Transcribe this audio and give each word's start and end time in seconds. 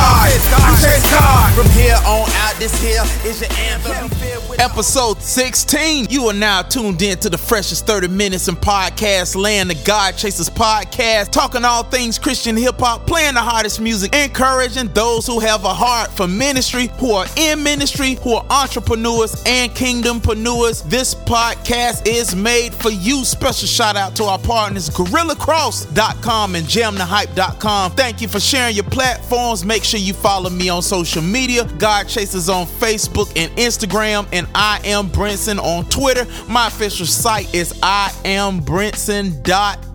I 0.00 0.78
chase 0.82 1.10
God. 1.10 1.54
From 1.54 1.70
here 1.72 1.96
on 2.06 2.28
out, 2.30 2.54
this 2.58 2.80
here 2.80 3.02
is 3.28 3.40
your 3.40 3.52
anthem. 3.52 4.10
Episode 4.58 5.20
16. 5.22 6.06
You 6.10 6.26
are 6.26 6.32
now 6.34 6.62
tuned 6.62 7.00
in 7.02 7.18
to 7.18 7.30
the 7.30 7.38
freshest 7.38 7.86
30 7.86 8.08
minutes 8.08 8.48
in 8.48 8.56
podcast 8.56 9.36
land, 9.36 9.70
the 9.70 9.76
God 9.84 10.16
Chasers 10.16 10.50
podcast, 10.50 11.30
talking 11.30 11.64
all 11.64 11.84
things 11.84 12.18
Christian 12.18 12.56
hip 12.56 12.78
hop, 12.78 13.06
playing 13.06 13.34
the 13.34 13.40
hottest 13.40 13.80
music, 13.80 14.14
encouraging 14.14 14.88
those 14.88 15.26
who 15.26 15.38
have 15.38 15.64
a 15.64 15.72
heart 15.72 16.10
for 16.10 16.26
ministry, 16.26 16.90
who 16.98 17.12
are 17.12 17.26
in 17.36 17.62
ministry, 17.62 18.14
who 18.22 18.34
are 18.34 18.44
entrepreneurs 18.50 19.42
and 19.46 19.70
kingdompreneurs. 19.72 20.82
This 20.88 21.14
podcast 21.14 22.06
is 22.06 22.34
made 22.34 22.74
for 22.74 22.90
you. 22.90 23.24
Special 23.24 23.68
shout 23.68 23.96
out 23.96 24.16
to 24.16 24.24
our 24.24 24.38
partners, 24.38 24.90
GorillaCross.com 24.90 26.54
and 26.56 26.66
JamTheHype.com. 26.66 27.92
Thank 27.92 28.20
you 28.20 28.28
for 28.28 28.40
sharing 28.40 28.74
your 28.74 28.84
platforms. 28.84 29.64
Make 29.64 29.84
sure 29.88 30.00
you 30.00 30.12
follow 30.12 30.50
me 30.50 30.68
on 30.68 30.82
social 30.82 31.22
media. 31.22 31.64
God 31.78 32.08
Chasers 32.08 32.48
on 32.48 32.66
Facebook 32.66 33.32
and 33.36 33.50
Instagram, 33.56 34.26
and 34.32 34.48
I 34.54 34.80
am 34.84 35.08
Brinson 35.08 35.58
on 35.58 35.84
Twitter. 35.86 36.26
My 36.48 36.68
official 36.68 37.06
site 37.06 37.52
is 37.54 37.72
iambrinson.com. 37.74 39.87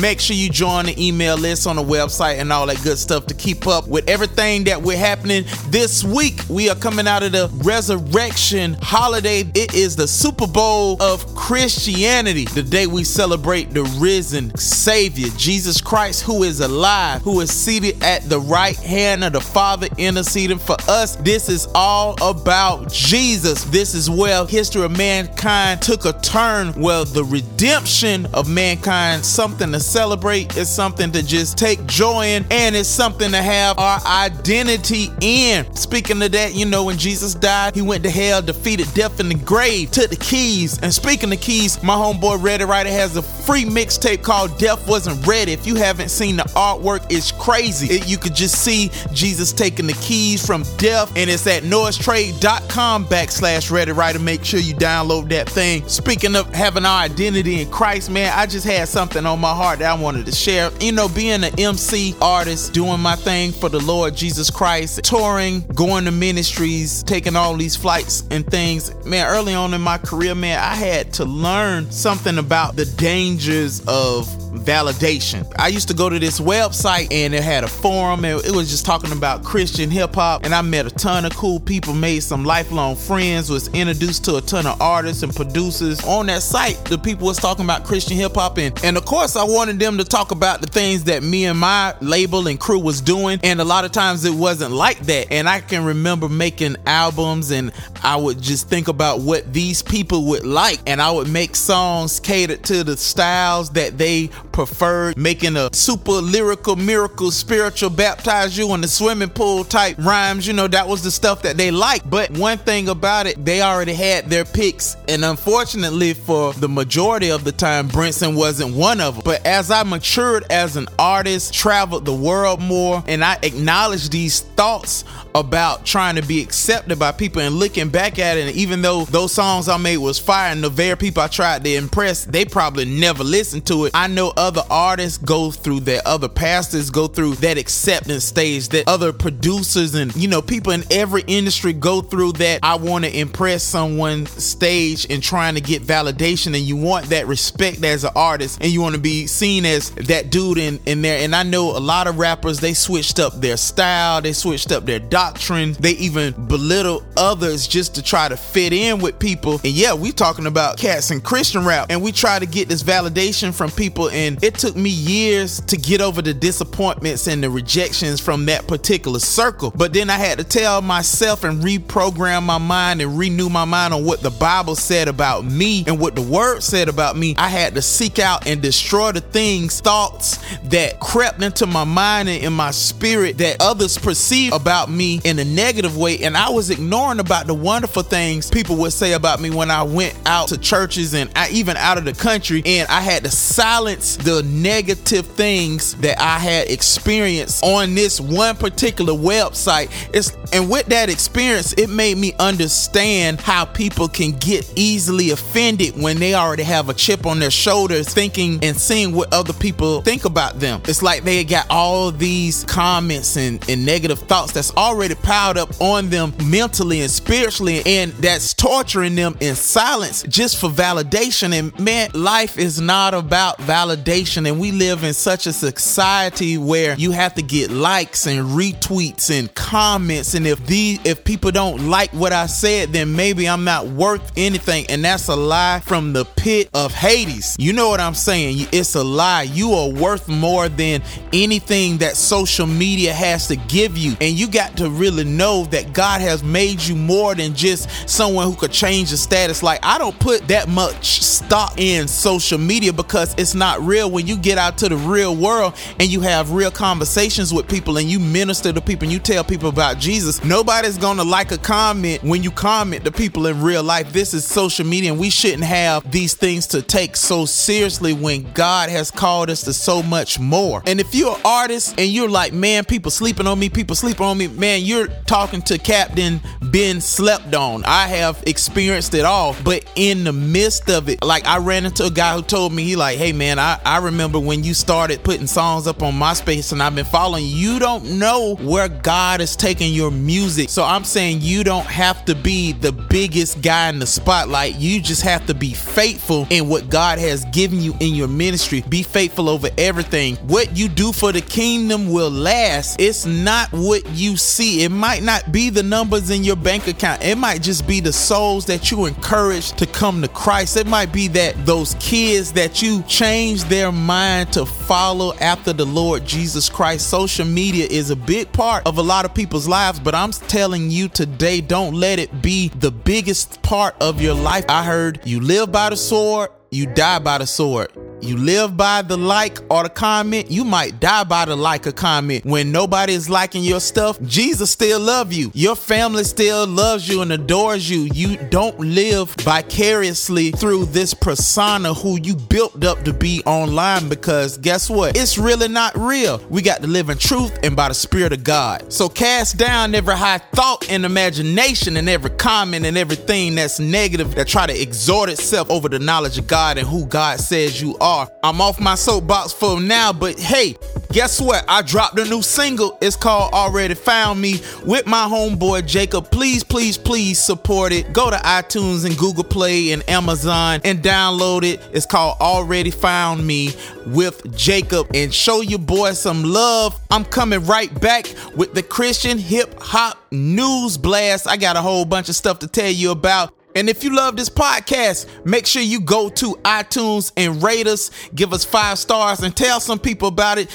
Make 0.00 0.20
sure 0.20 0.36
you 0.36 0.48
join 0.48 0.86
the 0.86 1.06
email 1.06 1.36
list 1.36 1.66
on 1.66 1.76
the 1.76 1.82
website 1.82 2.38
and 2.38 2.52
all 2.52 2.66
that 2.66 2.82
good 2.82 2.98
stuff 2.98 3.26
to 3.26 3.34
keep 3.34 3.66
up 3.66 3.86
with 3.88 4.08
everything 4.08 4.64
that 4.64 4.80
we're 4.80 4.96
happening 4.96 5.44
this 5.68 6.04
week. 6.04 6.40
We 6.48 6.70
are 6.70 6.76
coming 6.76 7.06
out 7.06 7.22
of 7.22 7.32
the 7.32 7.50
resurrection 7.64 8.76
holiday. 8.80 9.40
It 9.54 9.74
is 9.74 9.96
the 9.96 10.06
Super 10.06 10.46
Bowl 10.46 11.02
of 11.02 11.26
Christianity, 11.34 12.44
the 12.44 12.62
day 12.62 12.86
we 12.86 13.04
celebrate 13.04 13.74
the 13.74 13.82
risen 14.00 14.56
Savior, 14.56 15.28
Jesus 15.36 15.80
Christ, 15.80 16.22
who 16.22 16.44
is 16.44 16.60
alive, 16.60 17.20
who 17.22 17.40
is 17.40 17.50
seated 17.50 18.02
at 18.02 18.28
the 18.28 18.40
right 18.40 18.76
hand 18.76 19.24
of 19.24 19.32
the 19.32 19.40
Father, 19.40 19.88
interceding 19.98 20.58
for 20.58 20.76
us. 20.88 21.16
This 21.16 21.48
is 21.48 21.66
all 21.74 22.16
about 22.22 22.92
Jesus. 22.92 23.64
This 23.64 23.94
is 23.94 24.08
where 24.08 24.46
history 24.46 24.82
of 24.82 24.96
mankind 24.96 25.82
took 25.82 26.04
a 26.04 26.12
turn, 26.20 26.68
where 26.80 27.04
the 27.04 27.24
redemption 27.24 28.26
of 28.32 28.48
mankind, 28.48 29.11
something 29.20 29.72
to 29.72 29.80
celebrate, 29.80 30.56
it's 30.56 30.70
something 30.70 31.12
to 31.12 31.22
just 31.22 31.58
take 31.58 31.84
joy 31.86 32.26
in, 32.26 32.46
and 32.50 32.74
it's 32.74 32.88
something 32.88 33.30
to 33.30 33.42
have 33.42 33.78
our 33.78 34.00
identity 34.06 35.08
in. 35.20 35.74
Speaking 35.76 36.22
of 36.22 36.32
that, 36.32 36.54
you 36.54 36.64
know, 36.64 36.84
when 36.84 36.96
Jesus 36.96 37.34
died, 37.34 37.74
he 37.74 37.82
went 37.82 38.02
to 38.04 38.10
hell, 38.10 38.40
defeated 38.40 38.88
death 38.94 39.20
in 39.20 39.28
the 39.28 39.34
grave, 39.34 39.90
took 39.90 40.08
the 40.08 40.16
keys. 40.16 40.78
And 40.80 40.92
speaking 40.92 41.32
of 41.32 41.40
keys, 41.40 41.82
my 41.82 41.94
homeboy 41.94 42.42
Ready 42.42 42.64
Writer 42.64 42.90
has 42.90 43.16
a 43.16 43.22
free 43.22 43.64
mixtape 43.64 44.22
called 44.22 44.56
Death 44.58 44.88
Wasn't 44.88 45.26
Ready. 45.26 45.52
If 45.52 45.66
you 45.66 45.74
haven't 45.74 46.08
seen 46.08 46.36
the 46.36 46.44
artwork, 46.54 47.04
it's 47.10 47.32
crazy. 47.32 47.96
It, 47.96 48.08
you 48.08 48.16
could 48.16 48.34
just 48.34 48.64
see 48.64 48.90
Jesus 49.12 49.52
taking 49.52 49.86
the 49.86 49.94
keys 49.94 50.44
from 50.44 50.62
death, 50.78 51.12
and 51.16 51.28
it's 51.28 51.46
at 51.46 51.64
noisetrade.com 51.64 53.04
backslash 53.06 53.70
Ready 53.70 53.92
Writer. 53.92 54.18
Make 54.18 54.44
sure 54.44 54.60
you 54.60 54.74
download 54.74 55.28
that 55.28 55.48
thing. 55.48 55.86
Speaking 55.86 56.34
of 56.34 56.52
having 56.54 56.86
our 56.86 57.02
identity 57.02 57.60
in 57.60 57.70
Christ, 57.70 58.10
man, 58.10 58.32
I 58.34 58.46
just 58.46 58.66
had 58.66 58.88
something 58.88 59.01
on 59.02 59.40
my 59.40 59.54
heart 59.54 59.80
that 59.80 59.90
I 59.90 60.00
wanted 60.00 60.26
to 60.26 60.32
share. 60.32 60.70
You 60.80 60.92
know, 60.92 61.08
being 61.08 61.42
an 61.44 61.58
MC 61.58 62.14
artist, 62.20 62.72
doing 62.72 63.00
my 63.00 63.16
thing 63.16 63.52
for 63.52 63.68
the 63.68 63.80
Lord 63.80 64.14
Jesus 64.14 64.48
Christ, 64.48 65.02
touring, 65.04 65.60
going 65.74 66.04
to 66.04 66.10
ministries, 66.10 67.02
taking 67.02 67.34
all 67.34 67.56
these 67.56 67.76
flights 67.76 68.24
and 68.30 68.46
things. 68.46 68.92
Man, 69.04 69.26
early 69.26 69.54
on 69.54 69.74
in 69.74 69.80
my 69.80 69.98
career, 69.98 70.34
man, 70.34 70.58
I 70.58 70.74
had 70.74 71.12
to 71.14 71.24
learn 71.24 71.90
something 71.90 72.38
about 72.38 72.76
the 72.76 72.84
dangers 72.84 73.82
of 73.86 74.41
validation. 74.52 75.50
I 75.58 75.68
used 75.68 75.88
to 75.88 75.94
go 75.94 76.08
to 76.08 76.18
this 76.18 76.40
website 76.40 77.08
and 77.10 77.34
it 77.34 77.42
had 77.42 77.64
a 77.64 77.68
forum. 77.68 78.24
And 78.24 78.44
it 78.44 78.52
was 78.52 78.70
just 78.70 78.86
talking 78.86 79.12
about 79.12 79.44
Christian 79.44 79.90
hip 79.90 80.14
hop. 80.14 80.44
And 80.44 80.54
I 80.54 80.62
met 80.62 80.86
a 80.86 80.90
ton 80.90 81.24
of 81.24 81.34
cool 81.36 81.60
people, 81.60 81.94
made 81.94 82.20
some 82.20 82.44
lifelong 82.44 82.96
friends, 82.96 83.50
was 83.50 83.68
introduced 83.68 84.24
to 84.26 84.36
a 84.36 84.40
ton 84.40 84.66
of 84.66 84.80
artists 84.80 85.22
and 85.22 85.34
producers. 85.34 86.02
On 86.04 86.26
that 86.26 86.42
site. 86.42 86.76
The 86.84 86.98
people 86.98 87.26
was 87.26 87.38
talking 87.38 87.64
about 87.64 87.84
Christian 87.84 88.16
hip 88.16 88.34
hop. 88.34 88.58
And 88.58 88.78
and 88.84 88.96
of 88.96 89.04
course 89.04 89.36
I 89.36 89.44
wanted 89.44 89.78
them 89.78 89.98
to 89.98 90.04
talk 90.04 90.30
about 90.30 90.60
the 90.60 90.66
things 90.66 91.04
that 91.04 91.22
me 91.22 91.46
and 91.46 91.58
my 91.58 91.94
label 92.00 92.46
and 92.46 92.58
crew 92.58 92.78
was 92.78 93.00
doing. 93.00 93.40
And 93.42 93.60
a 93.60 93.64
lot 93.64 93.84
of 93.84 93.92
times 93.92 94.24
it 94.24 94.34
wasn't 94.34 94.72
like 94.72 94.98
that. 95.00 95.28
And 95.30 95.48
I 95.48 95.60
can 95.60 95.84
remember 95.84 96.28
making 96.28 96.76
albums 96.86 97.50
and 97.50 97.72
I 98.02 98.16
would 98.16 98.40
just 98.40 98.68
think 98.68 98.88
about 98.88 99.20
what 99.20 99.52
these 99.52 99.82
people 99.82 100.26
would 100.26 100.44
like. 100.44 100.80
And 100.86 101.00
I 101.00 101.10
would 101.10 101.28
make 101.28 101.56
songs 101.56 102.20
catered 102.20 102.62
to 102.64 102.84
the 102.84 102.96
styles 102.96 103.70
that 103.70 103.98
they 103.98 104.30
preferred 104.52 105.16
making 105.16 105.56
a 105.56 105.70
super 105.72 106.12
lyrical 106.12 106.76
miracle 106.76 107.30
spiritual 107.30 107.90
baptize 107.90 108.56
you 108.56 108.72
in 108.74 108.80
the 108.80 108.88
swimming 108.88 109.30
pool 109.30 109.64
type 109.64 109.96
rhymes. 109.98 110.46
You 110.46 110.52
know 110.52 110.68
that 110.68 110.86
was 110.86 111.02
the 111.02 111.10
stuff 111.10 111.42
that 111.42 111.56
they 111.56 111.70
liked. 111.70 112.08
But 112.08 112.30
one 112.30 112.58
thing 112.58 112.88
about 112.88 113.26
it 113.26 113.44
they 113.44 113.62
already 113.62 113.94
had 113.94 114.26
their 114.26 114.44
picks. 114.44 114.96
And 115.08 115.24
unfortunately 115.24 116.14
for 116.14 116.52
the 116.52 116.68
majority 116.68 117.30
of 117.30 117.44
the 117.44 117.52
time 117.52 117.88
Brinson 117.88 118.36
wasn't 118.36 118.74
one 118.74 119.00
of 119.00 119.14
them 119.14 119.22
but 119.24 119.44
as 119.46 119.70
I 119.70 119.82
matured 119.82 120.44
as 120.50 120.76
an 120.76 120.86
artist 120.98 121.54
traveled 121.54 122.04
the 122.04 122.14
world 122.14 122.60
more 122.60 123.02
and 123.06 123.24
I 123.24 123.38
acknowledged 123.42 124.12
these 124.12 124.40
thoughts 124.40 125.04
about 125.34 125.86
trying 125.86 126.16
to 126.16 126.22
be 126.22 126.42
accepted 126.42 126.98
by 126.98 127.12
people 127.12 127.40
and 127.42 127.54
looking 127.54 127.88
back 127.88 128.18
at 128.18 128.36
it 128.36 128.48
and 128.48 128.56
even 128.56 128.82
though 128.82 129.04
those 129.06 129.32
songs 129.32 129.68
I 129.68 129.76
made 129.76 129.98
was 129.98 130.18
fire 130.18 130.52
and 130.52 130.62
the 130.62 130.68
very 130.68 130.96
people 130.96 131.22
I 131.22 131.28
tried 131.28 131.64
to 131.64 131.74
impress 131.74 132.24
they 132.24 132.44
probably 132.44 132.84
never 132.84 133.24
listened 133.24 133.66
to 133.66 133.86
it. 133.86 133.92
I 133.94 134.06
know 134.06 134.32
other 134.42 134.64
artists 134.70 135.18
go 135.18 135.52
through 135.52 135.78
that 135.78 136.04
other 136.04 136.28
pastors 136.28 136.90
go 136.90 137.06
through 137.06 137.36
that 137.36 137.56
acceptance 137.56 138.24
stage 138.24 138.68
that 138.70 138.88
other 138.88 139.12
producers 139.12 139.94
and 139.94 140.14
you 140.16 140.26
know 140.26 140.42
people 140.42 140.72
in 140.72 140.82
every 140.90 141.22
industry 141.28 141.72
go 141.72 142.02
through 142.02 142.32
that. 142.32 142.58
I 142.64 142.74
want 142.74 143.04
to 143.04 143.16
impress 143.16 143.62
someone 143.62 144.26
stage 144.26 145.06
and 145.08 145.22
trying 145.22 145.54
to 145.54 145.60
get 145.60 145.82
validation 145.82 146.48
and 146.48 146.56
you 146.56 146.74
want 146.76 147.06
that 147.10 147.28
respect 147.28 147.84
as 147.84 148.02
an 148.02 148.10
artist 148.16 148.58
and 148.60 148.72
you 148.72 148.80
want 148.80 148.96
to 148.96 149.00
be 149.00 149.28
seen 149.28 149.64
as 149.64 149.90
that 149.90 150.30
dude 150.30 150.58
in 150.58 150.80
in 150.86 151.02
there. 151.02 151.22
And 151.22 151.36
I 151.36 151.44
know 151.44 151.76
a 151.76 151.78
lot 151.78 152.08
of 152.08 152.18
rappers 152.18 152.58
they 152.58 152.74
switched 152.74 153.20
up 153.20 153.34
their 153.34 153.56
style 153.56 154.22
they 154.22 154.32
switched 154.32 154.72
up 154.72 154.84
their 154.86 154.98
doctrine 154.98 155.74
they 155.78 155.92
even 155.92 156.32
belittle 156.48 157.04
others 157.16 157.68
just 157.68 157.94
to 157.94 158.02
try 158.02 158.28
to 158.28 158.36
fit 158.36 158.72
in 158.72 158.98
with 158.98 159.20
people. 159.20 159.60
And 159.62 159.72
yeah 159.72 159.94
we 159.94 160.10
talking 160.10 160.46
about 160.46 160.78
cats 160.78 161.12
and 161.12 161.22
Christian 161.22 161.64
rap 161.64 161.86
and 161.90 162.02
we 162.02 162.10
try 162.10 162.40
to 162.40 162.46
get 162.46 162.68
this 162.68 162.82
validation 162.82 163.54
from 163.54 163.70
people 163.70 164.08
and 164.32 164.42
it 164.42 164.54
took 164.54 164.74
me 164.76 164.88
years 164.88 165.60
to 165.60 165.76
get 165.76 166.00
over 166.00 166.22
the 166.22 166.32
disappointments 166.32 167.26
and 167.26 167.42
the 167.42 167.50
rejections 167.50 168.18
from 168.18 168.46
that 168.46 168.66
particular 168.66 169.18
circle. 169.18 169.72
But 169.74 169.92
then 169.92 170.08
I 170.08 170.16
had 170.16 170.38
to 170.38 170.44
tell 170.44 170.80
myself 170.80 171.44
and 171.44 171.62
reprogram 171.62 172.44
my 172.44 172.58
mind 172.58 173.02
and 173.02 173.18
renew 173.18 173.50
my 173.50 173.66
mind 173.66 173.92
on 173.92 174.04
what 174.04 174.20
the 174.20 174.30
Bible 174.30 174.74
said 174.74 175.08
about 175.08 175.44
me 175.44 175.84
and 175.86 176.00
what 176.00 176.14
the 176.14 176.22
word 176.22 176.62
said 176.62 176.88
about 176.88 177.16
me. 177.16 177.34
I 177.36 177.48
had 177.48 177.74
to 177.74 177.82
seek 177.82 178.18
out 178.18 178.46
and 178.46 178.62
destroy 178.62 179.12
the 179.12 179.20
things, 179.20 179.80
thoughts 179.80 180.38
that 180.64 180.98
crept 180.98 181.42
into 181.42 181.66
my 181.66 181.84
mind 181.84 182.28
and 182.30 182.42
in 182.42 182.52
my 182.54 182.70
spirit 182.70 183.38
that 183.38 183.56
others 183.60 183.98
perceive 183.98 184.54
about 184.54 184.90
me 184.90 185.20
in 185.24 185.38
a 185.38 185.44
negative 185.44 185.96
way. 185.96 186.20
And 186.20 186.36
I 186.36 186.48
was 186.48 186.70
ignoring 186.70 187.20
about 187.20 187.46
the 187.46 187.54
wonderful 187.54 188.02
things 188.02 188.50
people 188.50 188.76
would 188.76 188.92
say 188.92 189.12
about 189.12 189.40
me 189.40 189.50
when 189.50 189.70
I 189.70 189.82
went 189.82 190.14
out 190.24 190.48
to 190.48 190.58
churches 190.58 191.12
and 191.14 191.30
I, 191.36 191.50
even 191.50 191.76
out 191.76 191.98
of 191.98 192.06
the 192.06 192.14
country. 192.14 192.62
And 192.64 192.88
I 192.88 193.00
had 193.02 193.24
to 193.24 193.30
silence 193.30 194.16
the 194.24 194.42
negative 194.44 195.26
things 195.26 195.94
that 195.96 196.20
I 196.20 196.38
had 196.38 196.70
experienced 196.70 197.64
on 197.64 197.94
this 197.94 198.20
one 198.20 198.56
particular 198.56 199.12
website. 199.12 199.90
It's 200.14 200.36
and 200.52 200.70
with 200.70 200.86
that 200.86 201.08
experience, 201.08 201.72
it 201.72 201.88
made 201.88 202.18
me 202.18 202.34
understand 202.38 203.40
how 203.40 203.64
people 203.64 204.06
can 204.06 204.32
get 204.32 204.70
easily 204.76 205.30
offended 205.30 206.00
when 206.00 206.18
they 206.18 206.34
already 206.34 206.62
have 206.62 206.88
a 206.88 206.94
chip 206.94 207.26
on 207.26 207.38
their 207.38 207.50
shoulders, 207.50 208.12
thinking 208.12 208.58
and 208.62 208.76
seeing 208.76 209.14
what 209.14 209.32
other 209.32 209.54
people 209.54 210.02
think 210.02 210.24
about 210.24 210.60
them. 210.60 210.82
It's 210.84 211.02
like 211.02 211.24
they 211.24 211.42
got 211.44 211.66
all 211.70 212.10
these 212.10 212.64
comments 212.64 213.36
and, 213.36 213.66
and 213.68 213.86
negative 213.86 214.18
thoughts 214.20 214.52
that's 214.52 214.74
already 214.76 215.14
piled 215.14 215.56
up 215.56 215.70
on 215.80 216.10
them 216.10 216.34
mentally 216.44 217.00
and 217.00 217.10
spiritually, 217.10 217.82
and 217.86 218.12
that's 218.12 218.52
torturing 218.54 219.14
them 219.14 219.36
in 219.40 219.54
silence 219.54 220.22
just 220.24 220.60
for 220.60 220.68
validation. 220.68 221.58
And 221.58 221.78
man, 221.80 222.10
life 222.12 222.58
is 222.58 222.80
not 222.80 223.14
about 223.14 223.58
validation 223.58 224.11
validation 224.12 224.48
and 224.48 224.60
we 224.60 224.72
live 224.72 225.04
in 225.04 225.14
such 225.14 225.46
a 225.46 225.52
society 225.52 226.58
where 226.58 226.94
you 226.96 227.10
have 227.12 227.34
to 227.34 227.42
get 227.42 227.70
likes 227.70 228.26
and 228.26 228.40
retweets 228.50 229.30
and 229.36 229.52
comments 229.54 230.34
and 230.34 230.46
if 230.46 230.64
the 230.66 230.98
if 231.04 231.24
people 231.24 231.50
don't 231.50 231.88
like 231.88 232.12
what 232.12 232.32
I 232.32 232.46
said 232.46 232.90
then 232.90 233.14
maybe 233.14 233.48
I'm 233.48 233.64
not 233.64 233.86
worth 233.86 234.32
anything 234.36 234.86
and 234.88 235.04
that's 235.04 235.28
a 235.28 235.36
lie 235.36 235.80
from 235.80 236.12
the 236.12 236.24
pit 236.24 236.68
of 236.74 236.92
Hades. 236.92 237.56
You 237.58 237.72
know 237.72 237.88
what 237.88 238.00
I'm 238.00 238.14
saying? 238.14 238.68
It's 238.72 238.94
a 238.94 239.02
lie. 239.02 239.42
You 239.42 239.72
are 239.72 239.90
worth 239.90 240.28
more 240.28 240.68
than 240.68 241.02
anything 241.32 241.98
that 241.98 242.16
social 242.16 242.66
media 242.66 243.12
has 243.12 243.48
to 243.48 243.56
give 243.56 243.96
you 243.96 244.16
and 244.20 244.34
you 244.34 244.48
got 244.48 244.76
to 244.78 244.90
really 244.90 245.24
know 245.24 245.64
that 245.66 245.92
God 245.92 246.20
has 246.20 246.42
made 246.42 246.82
you 246.82 246.96
more 246.96 247.34
than 247.34 247.54
just 247.54 247.88
someone 248.08 248.46
who 248.46 248.56
could 248.56 248.72
change 248.72 249.10
the 249.10 249.16
status 249.16 249.62
like 249.62 249.80
I 249.82 249.98
don't 249.98 250.18
put 250.18 250.48
that 250.48 250.68
much 250.68 251.22
stock 251.22 251.74
in 251.78 252.08
social 252.08 252.58
media 252.58 252.92
because 252.92 253.34
it's 253.38 253.54
not 253.54 253.80
real 253.80 254.01
when 254.08 254.26
you 254.26 254.36
get 254.36 254.58
out 254.58 254.78
to 254.78 254.88
the 254.88 254.96
real 254.96 255.34
world 255.34 255.74
and 255.98 256.08
you 256.08 256.20
have 256.20 256.52
real 256.52 256.70
conversations 256.70 257.52
with 257.52 257.68
people 257.68 257.98
and 257.98 258.08
you 258.08 258.18
minister 258.18 258.72
to 258.72 258.80
people 258.80 259.04
and 259.04 259.12
you 259.12 259.18
tell 259.18 259.44
people 259.44 259.68
about 259.68 259.98
Jesus. 259.98 260.42
Nobody's 260.44 260.98
to 260.98 261.22
like 261.24 261.52
a 261.52 261.58
comment 261.58 262.22
when 262.22 262.42
you 262.42 262.50
comment 262.50 263.04
to 263.04 263.12
people 263.12 263.46
in 263.46 263.62
real 263.62 263.82
life. 263.82 264.12
This 264.12 264.34
is 264.34 264.44
social 264.44 264.86
media 264.86 265.12
and 265.12 265.20
we 265.20 265.30
shouldn't 265.30 265.64
have 265.64 266.10
these 266.10 266.34
things 266.34 266.66
to 266.68 266.82
take 266.82 267.16
so 267.16 267.44
seriously 267.44 268.12
when 268.12 268.50
God 268.52 268.88
has 268.88 269.10
called 269.10 269.50
us 269.50 269.62
to 269.62 269.72
so 269.72 270.02
much 270.02 270.38
more. 270.38 270.82
And 270.86 271.00
if 271.00 271.14
you're 271.14 271.34
an 271.34 271.42
artist 271.44 271.98
and 271.98 272.10
you're 272.10 272.28
like, 272.28 272.52
man, 272.52 272.84
people 272.84 273.10
sleeping 273.10 273.46
on 273.46 273.58
me, 273.58 273.68
people 273.68 273.96
sleeping 273.96 274.24
on 274.24 274.38
me, 274.38 274.48
man, 274.48 274.82
you're 274.82 275.08
talking 275.26 275.62
to 275.62 275.78
Captain 275.78 276.40
Ben 276.60 277.00
slept 277.00 277.54
on. 277.54 277.84
I 277.84 278.06
have 278.06 278.42
experienced 278.46 279.14
it 279.14 279.24
all, 279.24 279.54
but 279.64 279.84
in 279.96 280.24
the 280.24 280.32
midst 280.32 280.88
of 280.88 281.08
it, 281.08 281.22
like 281.22 281.46
I 281.46 281.58
ran 281.58 281.84
into 281.84 282.04
a 282.04 282.10
guy 282.10 282.34
who 282.34 282.42
told 282.42 282.72
me, 282.72 282.84
he 282.84 282.96
like, 282.96 283.18
hey 283.18 283.32
man, 283.32 283.58
I, 283.58 283.80
I 283.84 283.91
remember 283.98 284.38
when 284.38 284.62
you 284.64 284.74
started 284.74 285.22
putting 285.24 285.46
songs 285.46 285.86
up 285.86 286.02
on 286.02 286.14
MySpace 286.14 286.72
and 286.72 286.82
I've 286.82 286.94
been 286.94 287.04
following 287.04 287.44
you. 287.44 287.72
You 287.72 287.78
don't 287.78 288.18
know 288.18 288.56
where 288.56 288.88
God 288.88 289.40
is 289.40 289.56
taking 289.56 289.92
your 289.92 290.10
music. 290.10 290.68
So 290.68 290.84
I'm 290.84 291.04
saying 291.04 291.38
you 291.40 291.64
don't 291.64 291.86
have 291.86 292.24
to 292.26 292.34
be 292.34 292.72
the 292.72 292.92
biggest 292.92 293.62
guy 293.62 293.88
in 293.88 293.98
the 293.98 294.06
spotlight. 294.06 294.76
You 294.76 295.00
just 295.00 295.22
have 295.22 295.46
to 295.46 295.54
be 295.54 295.72
faithful 295.72 296.46
in 296.50 296.68
what 296.68 296.90
God 296.90 297.18
has 297.18 297.44
given 297.46 297.80
you 297.80 297.94
in 298.00 298.14
your 298.14 298.28
ministry. 298.28 298.82
Be 298.88 299.02
faithful 299.02 299.48
over 299.48 299.68
everything. 299.78 300.36
What 300.36 300.76
you 300.76 300.88
do 300.88 301.12
for 301.12 301.32
the 301.32 301.40
kingdom 301.40 302.10
will 302.10 302.30
last. 302.30 303.00
It's 303.00 303.26
not 303.26 303.72
what 303.72 304.08
you 304.10 304.36
see. 304.36 304.84
It 304.84 304.90
might 304.90 305.22
not 305.22 305.50
be 305.50 305.70
the 305.70 305.82
numbers 305.82 306.30
in 306.30 306.44
your 306.44 306.56
bank 306.56 306.86
account. 306.88 307.24
It 307.24 307.38
might 307.38 307.62
just 307.62 307.86
be 307.86 308.00
the 308.00 308.12
souls 308.12 308.66
that 308.66 308.90
you 308.90 309.06
encourage 309.06 309.72
to 309.72 309.86
come 309.86 310.22
to 310.22 310.28
Christ. 310.28 310.76
It 310.76 310.86
might 310.86 311.12
be 311.12 311.28
that 311.28 311.66
those 311.66 311.94
kids 311.94 312.52
that 312.52 312.82
you 312.82 313.02
change 313.04 313.64
their 313.64 313.81
mind 313.90 314.52
to 314.52 314.64
follow 314.64 315.34
after 315.36 315.72
the 315.72 315.84
Lord 315.84 316.24
Jesus 316.24 316.68
Christ. 316.68 317.08
Social 317.08 317.46
media 317.46 317.86
is 317.90 318.10
a 318.10 318.16
big 318.16 318.52
part 318.52 318.86
of 318.86 318.98
a 318.98 319.02
lot 319.02 319.24
of 319.24 319.34
people's 319.34 319.66
lives, 319.66 319.98
but 319.98 320.14
I'm 320.14 320.30
telling 320.30 320.90
you 320.90 321.08
today, 321.08 321.60
don't 321.60 321.94
let 321.94 322.20
it 322.20 322.42
be 322.42 322.68
the 322.68 322.92
biggest 322.92 323.62
part 323.62 323.96
of 324.00 324.20
your 324.20 324.34
life. 324.34 324.66
I 324.68 324.84
heard 324.84 325.20
you 325.24 325.40
live 325.40 325.72
by 325.72 325.90
the 325.90 325.96
sword, 325.96 326.50
you 326.70 326.86
die 326.86 327.18
by 327.18 327.38
the 327.38 327.46
sword. 327.46 327.90
You 328.22 328.36
live 328.36 328.76
by 328.76 329.02
the 329.02 329.16
like 329.16 329.58
or 329.68 329.82
the 329.82 329.88
comment, 329.88 330.48
you 330.48 330.62
might 330.62 331.00
die 331.00 331.24
by 331.24 331.44
the 331.44 331.56
like 331.56 331.88
or 331.88 331.92
comment. 331.92 332.44
When 332.44 332.70
nobody 332.70 333.14
is 333.14 333.28
liking 333.28 333.64
your 333.64 333.80
stuff, 333.80 334.20
Jesus 334.22 334.70
still 334.70 335.00
love 335.00 335.32
you. 335.32 335.50
Your 335.54 335.74
family 335.74 336.22
still 336.22 336.68
loves 336.68 337.08
you 337.08 337.22
and 337.22 337.32
adores 337.32 337.90
you. 337.90 338.08
You 338.14 338.36
don't 338.36 338.78
live 338.78 339.30
vicariously 339.40 340.52
through 340.52 340.84
this 340.86 341.14
persona 341.14 341.94
who 341.94 342.16
you 342.22 342.36
built 342.36 342.84
up 342.84 343.02
to 343.06 343.12
be 343.12 343.42
online 343.44 344.08
because 344.08 344.56
guess 344.56 344.88
what? 344.88 345.16
It's 345.16 345.36
really 345.36 345.66
not 345.66 345.98
real. 345.98 346.40
We 346.48 346.62
got 346.62 346.80
to 346.82 346.86
live 346.86 347.10
in 347.10 347.18
truth 347.18 347.58
and 347.64 347.74
by 347.74 347.88
the 347.88 347.94
Spirit 347.94 348.32
of 348.32 348.44
God. 348.44 348.92
So 348.92 349.08
cast 349.08 349.56
down 349.56 349.96
every 349.96 350.14
high 350.16 350.38
thought 350.38 350.88
and 350.88 351.04
imagination 351.04 351.96
and 351.96 352.08
every 352.08 352.30
comment 352.30 352.86
and 352.86 352.96
everything 352.96 353.56
that's 353.56 353.80
negative 353.80 354.36
that 354.36 354.46
try 354.46 354.68
to 354.68 354.80
exhort 354.80 355.28
itself 355.28 355.68
over 355.72 355.88
the 355.88 355.98
knowledge 355.98 356.38
of 356.38 356.46
God 356.46 356.78
and 356.78 356.86
who 356.86 357.04
God 357.04 357.40
says 357.40 357.82
you 357.82 357.96
are 357.98 358.11
are. 358.12 358.30
I'm 358.42 358.60
off 358.60 358.80
my 358.80 358.94
soapbox 358.94 359.52
for 359.52 359.80
now, 359.80 360.12
but 360.12 360.38
hey, 360.38 360.76
guess 361.12 361.40
what? 361.40 361.64
I 361.68 361.82
dropped 361.82 362.18
a 362.18 362.24
new 362.24 362.42
single. 362.42 362.98
It's 363.00 363.16
called 363.16 363.52
Already 363.52 363.94
Found 363.94 364.40
Me 364.40 364.60
with 364.84 365.06
my 365.06 365.24
homeboy 365.24 365.86
Jacob. 365.86 366.30
Please, 366.30 366.62
please, 366.62 366.98
please 366.98 367.40
support 367.40 367.92
it. 367.92 368.12
Go 368.12 368.30
to 368.30 368.36
iTunes 368.36 369.06
and 369.06 369.16
Google 369.16 369.44
Play 369.44 369.92
and 369.92 370.08
Amazon 370.08 370.80
and 370.84 371.02
download 371.02 371.64
it. 371.64 371.80
It's 371.92 372.06
called 372.06 372.38
Already 372.40 372.90
Found 372.90 373.46
Me 373.46 373.70
with 374.06 374.54
Jacob 374.56 375.08
and 375.14 375.32
show 375.32 375.60
your 375.60 375.78
boy 375.78 376.12
some 376.12 376.42
love. 376.42 376.98
I'm 377.10 377.24
coming 377.24 377.64
right 377.64 377.92
back 378.00 378.26
with 378.54 378.74
the 378.74 378.82
Christian 378.82 379.38
hip 379.38 379.74
hop 379.80 380.18
news 380.30 380.98
blast. 380.98 381.48
I 381.48 381.56
got 381.56 381.76
a 381.76 381.82
whole 381.82 382.04
bunch 382.04 382.28
of 382.28 382.34
stuff 382.34 382.58
to 382.60 382.66
tell 382.66 382.90
you 382.90 383.10
about. 383.10 383.54
And 383.74 383.88
if 383.88 384.04
you 384.04 384.14
love 384.14 384.36
this 384.36 384.48
podcast, 384.48 385.26
make 385.44 385.66
sure 385.66 385.82
you 385.82 386.00
go 386.00 386.28
to 386.28 386.54
iTunes 386.64 387.32
and 387.36 387.62
rate 387.62 387.86
us, 387.86 388.10
give 388.34 388.52
us 388.52 388.64
five 388.64 388.98
stars, 388.98 389.40
and 389.40 389.56
tell 389.56 389.80
some 389.80 389.98
people 389.98 390.28
about 390.28 390.58
it. 390.58 390.68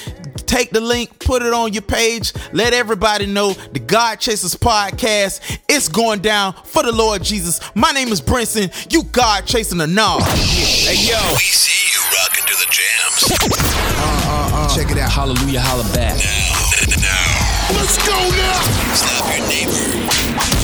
Take 0.48 0.72
the 0.72 0.82
link, 0.82 1.20
put 1.20 1.42
it 1.42 1.54
on 1.54 1.74
your 1.74 1.82
page, 1.82 2.34
let 2.54 2.74
everybody 2.74 3.26
know 3.26 3.54
the 3.54 3.80
God 3.80 4.20
Chasers 4.20 4.56
podcast 4.56 5.60
is 5.68 5.90
going 5.90 6.22
down 6.22 6.54
for 6.64 6.84
the 6.84 6.92
Lord 6.92 7.22
Jesus. 7.24 7.60
My 7.76 7.92
name 7.92 8.10
is 8.10 8.22
Brinson. 8.22 8.72
You 8.92 9.04
God 9.04 9.46
chasing 9.46 9.78
the 9.78 9.88
knob. 9.88 10.22
Hey 10.24 10.96
yo. 10.96 11.20
We 11.34 11.40
see 11.40 11.94
you 11.94 12.02
rocking 12.18 12.46
to 12.46 12.56
the 12.56 12.68
jams. 12.72 13.32
Uh, 14.00 14.28
uh, 14.28 14.52
uh. 14.54 14.76
Check 14.76 14.92
it 14.92 14.98
out. 14.98 15.12
Hallelujah, 15.12 15.60
holla 15.62 15.84
back. 15.94 16.18
Now, 16.18 17.02
now. 17.02 17.48
Let's 17.76 17.98
go 18.08 18.16
now. 18.32 18.96
Slap 18.96 19.38
your 19.38 19.48
neighbor. 19.48 20.57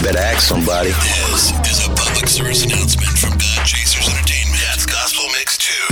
You 0.00 0.06
better 0.06 0.18
ask 0.18 0.48
somebody. 0.48 0.88
This 0.88 1.52
is 1.68 1.86
a 1.86 1.90
public 1.90 2.26
service 2.26 2.64
announcement 2.64 3.18
from 3.18 3.32
God 3.32 3.66
Chasers 3.66 4.08
Entertainment. 4.08 4.62
That's 4.64 4.86
Gospel 4.86 5.26
Mix 5.36 5.58
2. 5.58 5.90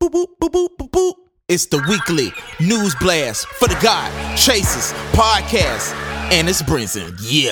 Boop, 0.00 0.10
boop, 0.10 0.26
boop, 0.40 0.50
boop, 0.50 0.68
boop, 0.78 0.90
boop. 0.90 1.19
It's 1.50 1.66
the 1.66 1.78
weekly 1.88 2.32
news 2.60 2.94
blast 3.00 3.44
for 3.44 3.66
the 3.66 3.76
God 3.82 4.08
Chasers 4.36 4.92
podcast. 5.10 5.92
And 6.30 6.48
it's 6.48 6.62
Brinson. 6.62 7.18
Yeah. 7.20 7.50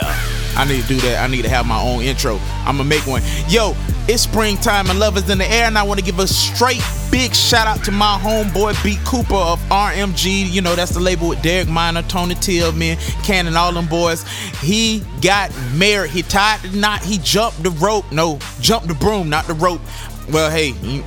I 0.57 0.65
need 0.69 0.83
to 0.83 0.87
do 0.87 1.01
that. 1.01 1.21
I 1.21 1.27
need 1.27 1.43
to 1.43 1.49
have 1.49 1.67
my 1.67 1.83
own 1.83 2.03
intro. 2.03 2.39
I'm 2.65 2.77
to 2.79 2.85
make 2.85 3.05
one. 3.09 3.23
Yo, 3.49 3.75
it's 4.07 4.23
springtime 4.23 4.89
and 4.89 5.01
love 5.01 5.17
is 5.17 5.29
in 5.29 5.39
the 5.39 5.47
air. 5.51 5.65
And 5.65 5.77
I 5.77 5.83
want 5.83 5.99
to 5.99 6.07
give 6.07 6.21
a 6.21 6.29
straight 6.29 6.81
big 7.11 7.35
shout 7.35 7.67
out 7.67 7.85
to 7.87 7.91
my 7.91 8.17
homeboy 8.23 8.81
B 8.85 8.99
Cooper 9.05 9.35
of 9.35 9.59
RMG. 9.69 10.49
You 10.49 10.61
know, 10.61 10.77
that's 10.77 10.93
the 10.93 11.01
label 11.01 11.31
with 11.31 11.43
Derek 11.43 11.67
Minor, 11.67 12.03
Tony 12.03 12.37
Tillman, 12.37 12.99
Canon, 13.25 13.57
all 13.57 13.73
them 13.73 13.89
boys. 13.89 14.23
He 14.61 15.03
got 15.21 15.51
married. 15.75 16.13
He 16.13 16.23
tied 16.23 16.61
the 16.61 16.77
knot. 16.79 17.03
He 17.03 17.19
jumped 17.19 17.65
the 17.65 17.71
rope. 17.71 18.05
No, 18.13 18.39
jumped 18.61 18.87
the 18.87 18.95
broom, 18.95 19.29
not 19.29 19.49
the 19.49 19.55
rope. 19.55 19.81
Well, 20.31 20.53
hey, 20.53 20.71
he- 20.71 21.03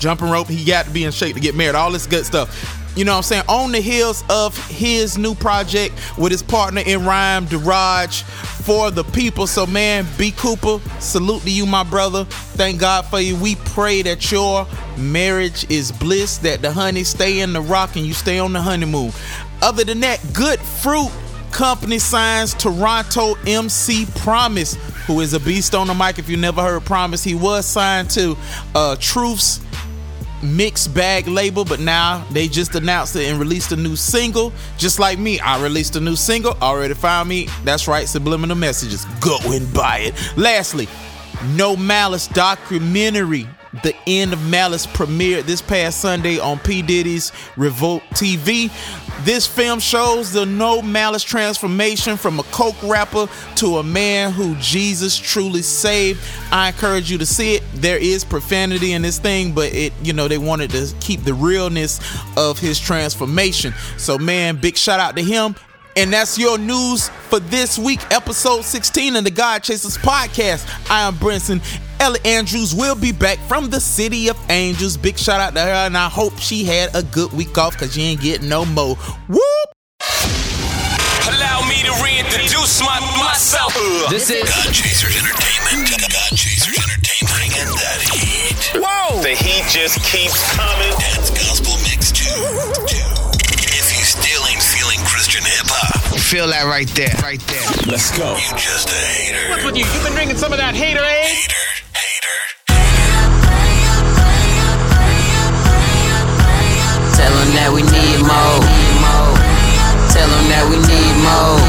jumping 0.00 0.30
rope. 0.30 0.48
He 0.48 0.64
got 0.64 0.86
to 0.86 0.90
be 0.90 1.04
in 1.04 1.12
shape 1.12 1.34
to 1.34 1.40
get 1.40 1.54
married. 1.54 1.76
All 1.76 1.92
this 1.92 2.06
good 2.06 2.26
stuff. 2.26 2.76
You 2.96 3.04
know 3.04 3.12
what 3.12 3.18
I'm 3.18 3.22
saying? 3.22 3.44
On 3.48 3.70
the 3.70 3.80
heels 3.80 4.24
of 4.28 4.56
his 4.68 5.16
new 5.16 5.34
project 5.36 5.94
with 6.18 6.32
his 6.32 6.42
partner 6.42 6.82
in 6.84 7.04
rhyme, 7.04 7.46
Deraj, 7.46 8.22
for 8.22 8.90
the 8.90 9.04
people. 9.04 9.46
So, 9.46 9.64
man, 9.64 10.06
B. 10.18 10.32
Cooper, 10.32 10.80
salute 10.98 11.42
to 11.42 11.50
you, 11.50 11.66
my 11.66 11.84
brother. 11.84 12.24
Thank 12.24 12.80
God 12.80 13.06
for 13.06 13.20
you. 13.20 13.36
We 13.36 13.54
pray 13.54 14.02
that 14.02 14.32
your 14.32 14.66
marriage 14.98 15.70
is 15.70 15.92
bliss, 15.92 16.38
that 16.38 16.62
the 16.62 16.72
honey 16.72 17.04
stay 17.04 17.40
in 17.40 17.52
the 17.52 17.60
rock 17.60 17.94
and 17.94 18.04
you 18.04 18.12
stay 18.12 18.40
on 18.40 18.52
the 18.52 18.60
honeymoon. 18.60 19.12
Other 19.62 19.84
than 19.84 20.00
that, 20.00 20.20
good 20.32 20.58
fruit 20.58 21.12
company 21.52 21.98
signs 21.98 22.54
Toronto 22.54 23.34
MC 23.46 24.06
Promise, 24.16 24.74
who 25.06 25.20
is 25.20 25.32
a 25.32 25.40
beast 25.40 25.74
on 25.74 25.86
the 25.86 25.94
mic. 25.94 26.18
If 26.18 26.28
you 26.28 26.36
never 26.36 26.62
heard 26.62 26.84
Promise, 26.84 27.22
he 27.22 27.34
was 27.34 27.66
signed 27.66 28.10
to 28.10 28.36
uh, 28.74 28.96
Truth's 28.98 29.60
mixed 30.42 30.94
bag 30.94 31.26
label, 31.26 31.64
but 31.64 31.80
now 31.80 32.24
they 32.30 32.48
just 32.48 32.74
announced 32.74 33.16
it 33.16 33.30
and 33.30 33.38
released 33.38 33.72
a 33.72 33.76
new 33.76 33.96
single. 33.96 34.52
Just 34.78 34.98
like 34.98 35.18
me, 35.18 35.40
I 35.40 35.62
released 35.62 35.96
a 35.96 36.00
new 36.00 36.16
single. 36.16 36.52
Already 36.62 36.94
found 36.94 37.28
me. 37.28 37.48
That's 37.64 37.86
right, 37.88 38.08
subliminal 38.08 38.56
messages. 38.56 39.04
Go 39.20 39.38
and 39.44 39.72
buy 39.72 39.98
it. 39.98 40.14
Lastly, 40.36 40.88
No 41.54 41.76
Malice 41.76 42.26
documentary. 42.28 43.46
The 43.82 43.94
End 44.06 44.32
of 44.32 44.42
Malice 44.48 44.86
premiered 44.86 45.44
this 45.44 45.62
past 45.62 46.00
Sunday 46.00 46.38
on 46.38 46.58
P. 46.58 46.82
Diddy's 46.82 47.30
Revolt 47.56 48.02
TV. 48.10 48.70
This 49.24 49.46
film 49.46 49.78
shows 49.78 50.32
the 50.32 50.44
No 50.44 50.82
Malice 50.82 51.22
transformation 51.22 52.16
from 52.16 52.40
a 52.40 52.42
coke 52.44 52.82
rapper 52.82 53.28
to 53.56 53.78
a 53.78 53.82
man 53.82 54.32
who 54.32 54.56
Jesus 54.56 55.16
truly 55.16 55.62
saved. 55.62 56.20
I 56.50 56.68
encourage 56.68 57.10
you 57.10 57.18
to 57.18 57.26
see 57.26 57.54
it. 57.54 57.62
There 57.74 57.98
is 57.98 58.24
profanity 58.24 58.92
in 58.92 59.02
this 59.02 59.18
thing, 59.18 59.52
but 59.52 59.72
it, 59.72 59.92
you 60.02 60.14
know, 60.14 60.26
they 60.26 60.38
wanted 60.38 60.70
to 60.70 60.92
keep 61.00 61.22
the 61.22 61.34
realness 61.34 62.00
of 62.36 62.58
his 62.58 62.80
transformation. 62.80 63.72
So, 63.98 64.18
man, 64.18 64.56
big 64.56 64.76
shout 64.76 65.00
out 65.00 65.16
to 65.16 65.22
him. 65.22 65.54
And 65.96 66.12
that's 66.12 66.38
your 66.38 66.56
news 66.56 67.08
for 67.28 67.40
this 67.40 67.78
week, 67.78 68.00
episode 68.10 68.64
16 68.64 69.16
of 69.16 69.24
the 69.24 69.30
God 69.30 69.62
Chasers 69.62 69.98
podcast. 69.98 70.66
I 70.88 71.06
am 71.06 71.14
Brinson, 71.16 71.60
Ellie 72.00 72.20
Andrews 72.24 72.74
will 72.74 72.96
be 72.96 73.12
back 73.12 73.38
from 73.40 73.68
the 73.68 73.78
City 73.78 74.28
of 74.28 74.38
Angels. 74.48 74.96
Big 74.96 75.18
shout 75.18 75.38
out 75.38 75.52
to 75.52 75.60
her, 75.60 75.84
and 75.84 75.98
I 75.98 76.08
hope 76.08 76.38
she 76.38 76.64
had 76.64 76.96
a 76.96 77.02
good 77.02 77.30
week 77.32 77.58
off 77.58 77.74
because 77.74 77.92
she 77.92 78.00
ain't 78.00 78.22
getting 78.22 78.48
no 78.48 78.64
more. 78.64 78.96
Whoop! 79.28 79.68
Allow 81.28 81.60
me 81.68 81.76
to 81.84 81.92
reintroduce 82.00 82.80
my, 82.80 82.96
myself. 83.20 83.76
This 84.08 84.30
is 84.32 84.48
God 84.48 84.72
Chasers 84.72 85.12
Entertainment. 85.12 85.92
God 85.92 86.32
Chasers 86.32 86.72
Entertainment. 86.72 87.36
Bringing 87.36 87.68
that 87.68 88.00
heat. 88.16 88.80
Whoa! 88.80 89.20
The 89.20 89.36
heat 89.36 89.68
just 89.68 90.00
keeps 90.08 90.40
coming. 90.56 90.96
That's 91.04 91.28
Gospel 91.36 91.76
Mix 91.84 92.16
2. 92.16 92.24
If 93.76 93.92
you 93.92 94.04
still 94.08 94.40
ain't 94.48 94.64
feeling 94.64 95.04
Christian 95.04 95.44
hip 95.44 95.68
hop, 95.68 96.00
feel 96.18 96.48
that 96.48 96.64
right 96.64 96.88
there, 96.96 97.12
right 97.20 97.40
there. 97.44 97.60
Let's 97.84 98.16
go. 98.16 98.40
you 98.40 98.56
just 98.56 98.88
a 98.88 98.94
hater. 98.96 99.50
What's 99.50 99.64
with 99.64 99.76
you? 99.76 99.84
You've 99.84 100.04
been 100.04 100.14
drinking 100.14 100.38
some 100.38 100.52
of 100.52 100.58
that 100.58 100.74
hater, 100.74 101.04
eh? 101.04 101.28
Hater, 101.28 101.52
hater. 101.52 101.79
Tell 107.20 107.34
them 107.36 107.52
that 107.52 107.68
we 107.68 107.82
need 107.82 108.20
more. 108.24 108.64
Tell 110.08 110.24
them 110.24 110.46
that 110.48 110.64
we 110.72 110.80
need 110.88 111.16
more. 111.20 111.60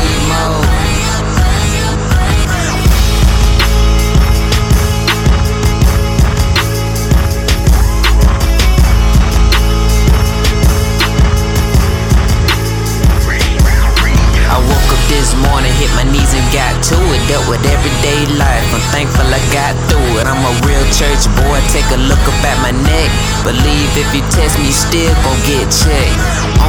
I 14.47 14.55
woke 14.55 14.87
up 14.87 15.03
this 15.11 15.35
morning, 15.35 15.71
hit 15.75 15.91
my 15.99 16.03
knees 16.07 16.31
and 16.31 16.47
got 16.55 16.79
to 16.91 16.95
it. 16.95 17.27
Dealt 17.27 17.43
with 17.51 17.59
everyday 17.67 18.23
life. 18.39 18.67
I'm 18.71 18.83
thankful 18.95 19.27
I 19.27 19.39
got 19.51 19.75
through 19.91 20.19
it. 20.19 20.27
I'm 20.27 20.39
a 20.47 20.53
real 20.63 20.85
church 20.95 21.27
boy. 21.43 21.59
Take 21.75 21.91
a 21.91 21.99
look 21.99 22.23
up 22.23 22.39
at 22.47 22.55
my 22.63 22.71
neck. 22.87 23.00
Believe 23.41 23.89
if 23.97 24.09
you 24.13 24.21
test 24.29 24.61
me, 24.61 24.69
still 24.69 25.09
gon' 25.25 25.41
get 25.49 25.65
checked. 25.73 26.17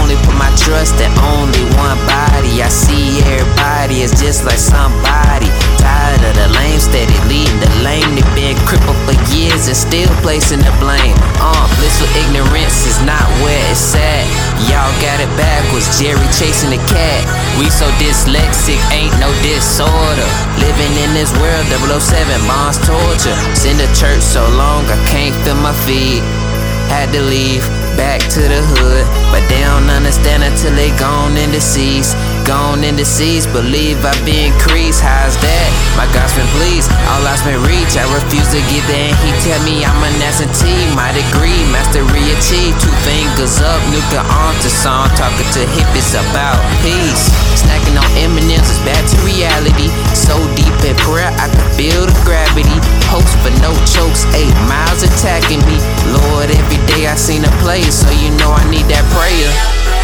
Only 0.01 0.17
put 0.25 0.33
my 0.41 0.49
trust 0.57 0.97
in 1.05 1.13
only 1.21 1.69
one 1.77 2.01
body. 2.09 2.65
I 2.65 2.73
see 2.73 3.21
everybody 3.29 4.01
as 4.01 4.17
just 4.17 4.49
like 4.49 4.57
somebody. 4.57 5.53
Tired 5.77 6.25
of 6.25 6.33
the 6.33 6.49
lame, 6.57 6.81
steady 6.81 7.13
leading 7.29 7.61
the 7.61 7.69
lame. 7.85 8.17
They 8.17 8.25
been 8.33 8.57
crippled 8.65 8.97
for 9.05 9.13
years 9.37 9.69
and 9.69 9.77
still 9.77 10.09
placing 10.25 10.65
the 10.65 10.73
blame. 10.81 11.13
Uh, 11.45 11.69
blissful 11.77 12.09
ignorance 12.25 12.89
is 12.89 12.97
not 13.05 13.25
where 13.45 13.61
it's 13.69 13.93
at. 13.93 14.25
Y'all 14.65 14.89
got 15.05 15.21
it 15.21 15.29
backwards. 15.37 15.93
Jerry 16.01 16.25
chasing 16.33 16.73
the 16.73 16.81
cat. 16.89 17.21
We 17.61 17.69
so 17.69 17.85
dyslexic, 18.01 18.81
ain't 18.89 19.13
no 19.21 19.29
disorder. 19.45 20.29
Living 20.57 20.95
in 21.05 21.13
this 21.13 21.29
world, 21.37 21.69
007 21.69 22.01
bonds 22.49 22.81
torture. 22.81 23.37
Seen 23.53 23.77
the 23.77 23.91
church 23.93 24.25
so 24.25 24.41
long, 24.57 24.89
I 24.89 24.97
can't 25.13 25.37
feel 25.45 25.61
my 25.61 25.77
feet. 25.85 26.25
Had 26.93 27.11
to 27.13 27.23
leave, 27.23 27.65
back 27.97 28.21
to 28.37 28.43
the 28.53 28.61
hood. 28.77 29.07
But 29.33 29.49
they 29.49 29.65
don't 29.65 29.89
understand 29.89 30.45
until 30.45 30.77
they 30.77 30.91
gone 30.99 31.39
the 31.51 31.61
seas. 31.61 32.15
Gone 32.43 32.83
in 32.83 32.99
the 32.99 33.07
seas, 33.07 33.47
believe 33.47 34.03
I 34.03 34.11
be 34.27 34.51
increased. 34.51 34.99
How's 34.99 35.39
that? 35.39 35.69
My 35.95 36.11
God's 36.11 36.35
been 36.35 36.49
pleased, 36.59 36.91
all 37.07 37.23
I's 37.23 37.39
been 37.47 37.63
reached. 37.63 37.95
I 37.95 38.03
refuse 38.11 38.51
to 38.51 38.59
get 38.67 38.83
there, 38.91 39.15
and 39.15 39.19
he 39.23 39.31
tell 39.47 39.63
me 39.63 39.87
I'm 39.87 40.03
an 40.03 40.19
absentee. 40.19 40.91
My 40.99 41.15
degree, 41.15 41.63
mastery 41.71 42.35
achieved. 42.35 42.83
Two 42.83 42.91
fingers 43.07 43.63
up, 43.63 43.79
nuclear 43.95 44.27
arms 44.27 44.59
to 44.67 44.71
song. 44.75 45.07
Talking 45.15 45.47
to 45.55 45.63
hippies 45.71 46.19
about 46.19 46.59
peace. 46.83 47.31
Snacking 47.55 47.95
on 47.95 48.11
M&M's 48.19 48.69
is 48.75 48.83
back 48.83 49.01
to 49.07 49.17
reality. 49.23 49.87
So 50.11 50.35
deep 50.59 50.75
in 50.83 50.99
prayer, 51.07 51.31
I 51.39 51.47
can 51.47 51.67
feel 51.79 52.11
the 52.11 52.17
gravity. 52.27 52.75
Hopes 53.07 53.39
but 53.47 53.55
no 53.63 53.71
chokes, 53.87 54.27
eight 54.35 54.57
miles 54.67 55.07
attacking 55.07 55.63
me. 55.71 55.79
Lord, 56.11 56.51
every 56.51 56.83
day 56.91 57.07
I 57.07 57.15
seen 57.15 57.47
a 57.47 57.53
player, 57.63 57.87
so 57.95 58.11
you 58.19 58.35
know 58.43 58.51
I 58.51 58.67
need 58.67 58.91
that 58.91 59.07
prayer. 59.15 60.02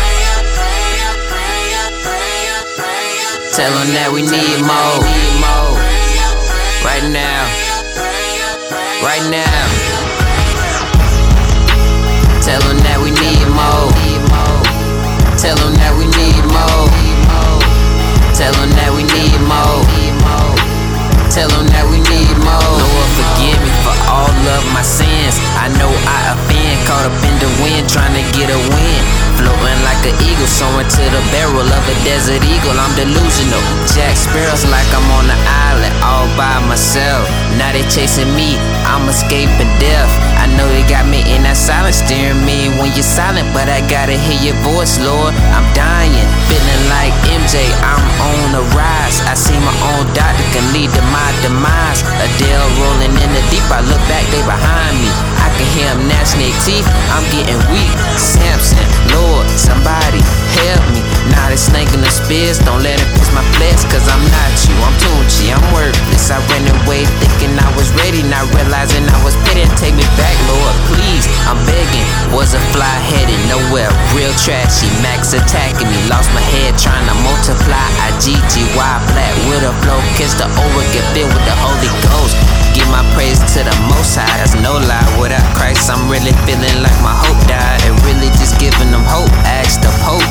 Tell 3.59 3.75
them 3.75 3.91
that 3.91 4.15
we 4.15 4.23
need 4.23 4.63
more. 4.63 5.03
Right 6.87 7.03
now. 7.11 7.43
Right 9.03 9.27
now. 9.35 9.67
Tell 12.39 12.63
them 12.71 12.79
that 12.87 13.03
we 13.03 13.11
need 13.11 13.51
more. 13.51 13.91
Tell 15.35 15.59
them 15.59 15.75
that 15.75 15.91
we 15.99 16.07
need 16.07 16.39
more. 16.55 16.87
Tell 18.39 18.55
them 18.63 18.71
that 18.79 18.95
we 18.95 19.03
need 19.03 19.43
more. 19.51 19.83
Tell 21.35 21.51
them 21.51 21.67
that 21.75 21.83
we 21.91 21.99
need 21.99 22.18
of 24.57 24.63
my 24.73 24.83
sins. 24.83 25.37
I 25.61 25.69
know 25.77 25.91
I 25.91 26.19
offend, 26.33 26.77
caught 26.89 27.05
up 27.05 27.17
in 27.25 27.35
the 27.43 27.51
wind, 27.61 27.89
trying 27.89 28.15
to 28.17 28.25
get 28.33 28.49
a 28.49 28.61
win. 28.73 29.01
Floating 29.39 29.81
like 29.87 30.03
an 30.03 30.17
eagle, 30.25 30.51
soaring 30.51 30.89
to 30.89 31.05
the 31.15 31.23
barrel 31.31 31.63
of 31.63 31.85
a 31.87 31.97
desert 32.03 32.43
eagle. 32.43 32.75
I'm 32.75 32.91
delusional. 32.99 33.63
Jack 33.95 34.17
Sparrow's 34.19 34.67
like 34.67 34.89
I'm 34.91 35.07
on 35.15 35.31
an 35.31 35.41
island 35.71 35.95
all 36.03 36.27
by 36.35 36.59
myself. 36.67 37.23
Now 37.55 37.71
they 37.71 37.87
chasing 37.87 38.31
me, 38.35 38.59
I'm 38.87 39.07
escaping 39.07 39.71
death. 39.79 40.11
I 40.39 40.51
know 40.59 40.67
they 40.71 40.87
got 40.87 41.07
me 41.07 41.23
in 41.31 41.47
that 41.47 41.59
silence, 41.59 42.03
steering 42.03 42.43
me 42.43 42.71
when 42.79 42.91
you're 42.95 43.07
silent, 43.07 43.47
but 43.55 43.71
I 43.71 43.83
gotta 43.87 44.15
hear 44.15 44.53
your 44.53 44.59
voice, 44.67 44.99
Lord. 44.99 45.35
I'm 45.55 45.67
dying, 45.75 46.29
feeling 46.51 46.83
like 46.91 47.15
MJ, 47.31 47.63
I'm 47.83 48.03
on 48.23 48.47
the 48.59 48.65
rise. 48.75 49.23
I 49.27 49.35
see 49.35 49.59
my 49.59 49.75
own 49.95 50.07
doctor 50.15 50.47
can 50.55 50.67
lead 50.75 50.91
to 50.95 51.03
my 51.15 51.29
demise. 51.43 52.03
Adele 52.03 52.69
rolling 52.79 53.15
in 53.15 53.31
the 53.35 53.43
deep, 53.51 53.67
I 53.71 53.83
look 53.87 54.03
back, 54.11 54.27
they 54.39 54.47
behind 54.47 54.95
me. 54.99 55.11
I 55.43 55.51
can 55.57 55.67
hear 55.75 55.91
them 55.95 56.07
gnashing 56.09 56.41
their 56.41 56.55
teeth, 56.63 56.87
I'm 57.11 57.25
getting 57.31 57.59
weak. 57.71 57.91
Samson, 58.19 58.87
Lord, 59.15 59.49
somebody 59.51 60.21
help 60.55 60.85
me. 60.95 61.08
Now 61.33 61.49
they 61.49 61.61
snaking 61.61 62.01
the 62.01 62.11
spears, 62.11 62.59
don't 62.63 62.83
let 62.83 62.97
it 62.97 63.09
pierce 63.15 63.33
my 63.35 63.45
flesh, 63.57 63.85
cause 63.89 64.07
I'm 64.09 64.23
not 64.33 64.53
you. 64.65 64.75
I'm 64.85 64.95
Tunchi, 65.01 65.53
I'm 65.53 65.65
worthless. 65.73 66.31
I 66.31 66.39
ran 66.53 66.65
away 66.83 67.05
thinking 67.21 67.55
I 67.59 67.69
was 67.77 67.89
ready, 68.01 68.23
not 68.27 68.47
realizing 68.55 69.05
I 69.09 69.19
was 69.25 69.37
pitting. 69.49 69.69
Take 69.77 69.95
me 69.95 70.07
back, 70.17 70.37
Lord, 70.49 70.77
please. 70.93 71.25
I'm 71.49 71.61
begging. 71.69 72.07
Was 72.33 72.53
a 72.53 72.61
fly 72.73 72.97
headed 73.09 73.41
nowhere, 73.49 73.91
real 74.13 74.33
trashy. 74.41 74.89
Max 75.01 75.33
attacking 75.33 75.89
me, 75.89 75.99
lost 76.09 76.29
my 76.37 76.45
head 76.57 76.77
trying 76.77 77.07
to 77.09 77.17
multiply. 77.25 77.89
I 78.05 78.13
GGY 78.21 78.99
with 79.49 79.65
a 79.65 79.73
flow, 79.83 79.99
kiss 80.15 80.37
the 80.37 80.45
over, 80.45 80.83
get 80.93 81.05
filled 81.17 81.33
with 81.33 81.45
the 81.49 81.57
Holy 81.57 81.89
Ghost. 82.05 82.37
Give 82.77 82.87
my 82.93 83.03
praise 83.17 83.41
to 83.57 83.65
the 83.65 83.75
Most 83.89 84.15
High, 84.15 84.29
that's 84.39 84.55
no 84.61 84.77
lie. 84.77 85.09
Without 85.17 85.43
Christ, 85.57 85.89
I'm 85.91 86.07
really 86.07 86.37
feeling 86.45 86.85
like 86.85 86.95
my 87.01 87.17
hope 87.17 87.41
died. 87.49 87.81
And 87.89 87.97
really 88.05 88.29
just 88.37 88.61
giving 88.61 88.93
them 88.93 89.03
hope. 89.09 89.33
Ask 89.49 89.81
the 89.81 89.91
Pope, 90.05 90.28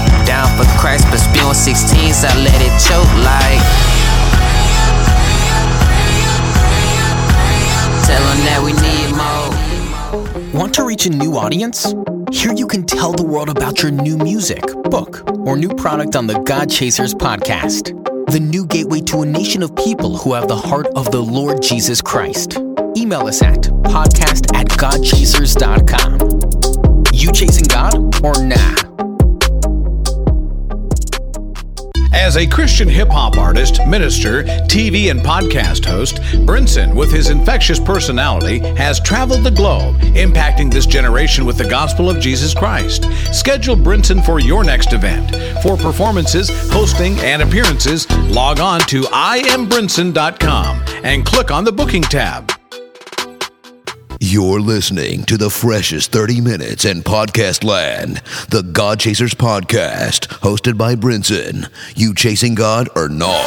a 11.07 11.09
new 11.09 11.37
audience? 11.37 11.93
Here 12.31 12.51
you 12.53 12.67
can 12.67 12.85
tell 12.85 13.13
the 13.13 13.23
world 13.23 13.49
about 13.49 13.81
your 13.81 13.91
new 13.91 14.17
music, 14.17 14.61
book, 14.83 15.23
or 15.45 15.55
new 15.55 15.69
product 15.69 16.17
on 16.17 16.27
the 16.27 16.37
God 16.39 16.69
Chasers 16.69 17.13
podcast. 17.13 17.93
The 18.29 18.39
new 18.41 18.65
gateway 18.65 18.99
to 19.01 19.21
a 19.21 19.25
nation 19.25 19.63
of 19.63 19.73
people 19.75 20.17
who 20.17 20.33
have 20.33 20.49
the 20.49 20.57
heart 20.57 20.87
of 20.97 21.09
the 21.11 21.21
Lord 21.21 21.61
Jesus 21.61 22.01
Christ. 22.01 22.57
Email 22.97 23.25
us 23.27 23.41
at 23.41 23.61
podcast 23.87 24.53
at 24.53 24.67
godchasers.com. 24.67 26.19
You 27.13 27.31
chasing 27.31 27.67
God 27.67 27.95
or 28.23 28.43
nah? 28.43 28.75
As 32.17 32.35
a 32.35 32.47
Christian 32.47 32.89
hip 32.89 33.09
hop 33.09 33.37
artist, 33.37 33.79
minister, 33.85 34.43
TV, 34.43 35.11
and 35.11 35.21
podcast 35.21 35.85
host, 35.85 36.15
Brinson, 36.47 36.95
with 36.95 37.11
his 37.11 37.29
infectious 37.29 37.79
personality, 37.79 38.57
has 38.75 38.99
traveled 38.99 39.43
the 39.43 39.51
globe, 39.51 39.97
impacting 39.99 40.71
this 40.71 40.87
generation 40.87 41.45
with 41.45 41.59
the 41.59 41.69
gospel 41.69 42.09
of 42.09 42.19
Jesus 42.19 42.55
Christ. 42.55 43.05
Schedule 43.31 43.75
Brinson 43.75 44.25
for 44.25 44.39
your 44.39 44.63
next 44.63 44.93
event. 44.93 45.31
For 45.61 45.77
performances, 45.77 46.49
hosting, 46.71 47.17
and 47.19 47.43
appearances, 47.43 48.09
log 48.29 48.59
on 48.59 48.81
to 48.81 49.03
iambrinson.com 49.03 50.83
and 51.03 51.23
click 51.23 51.51
on 51.51 51.65
the 51.65 51.71
booking 51.71 52.01
tab. 52.01 52.56
You're 54.19 54.59
listening 54.61 55.23
to 55.25 55.37
the 55.37 55.51
freshest 55.51 56.11
30 56.11 56.41
minutes 56.41 56.85
in 56.85 57.03
podcast 57.03 57.63
land. 57.63 58.17
The 58.49 58.63
God 58.63 58.99
Chasers 58.99 59.35
Podcast, 59.35 60.27
hosted 60.41 60.75
by 60.75 60.95
Brinson. 60.95 61.69
You 61.95 62.15
chasing 62.15 62.55
God 62.55 62.89
or 62.95 63.09
no? 63.09 63.43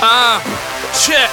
Ah, 0.00 0.40
shit. 0.96 1.28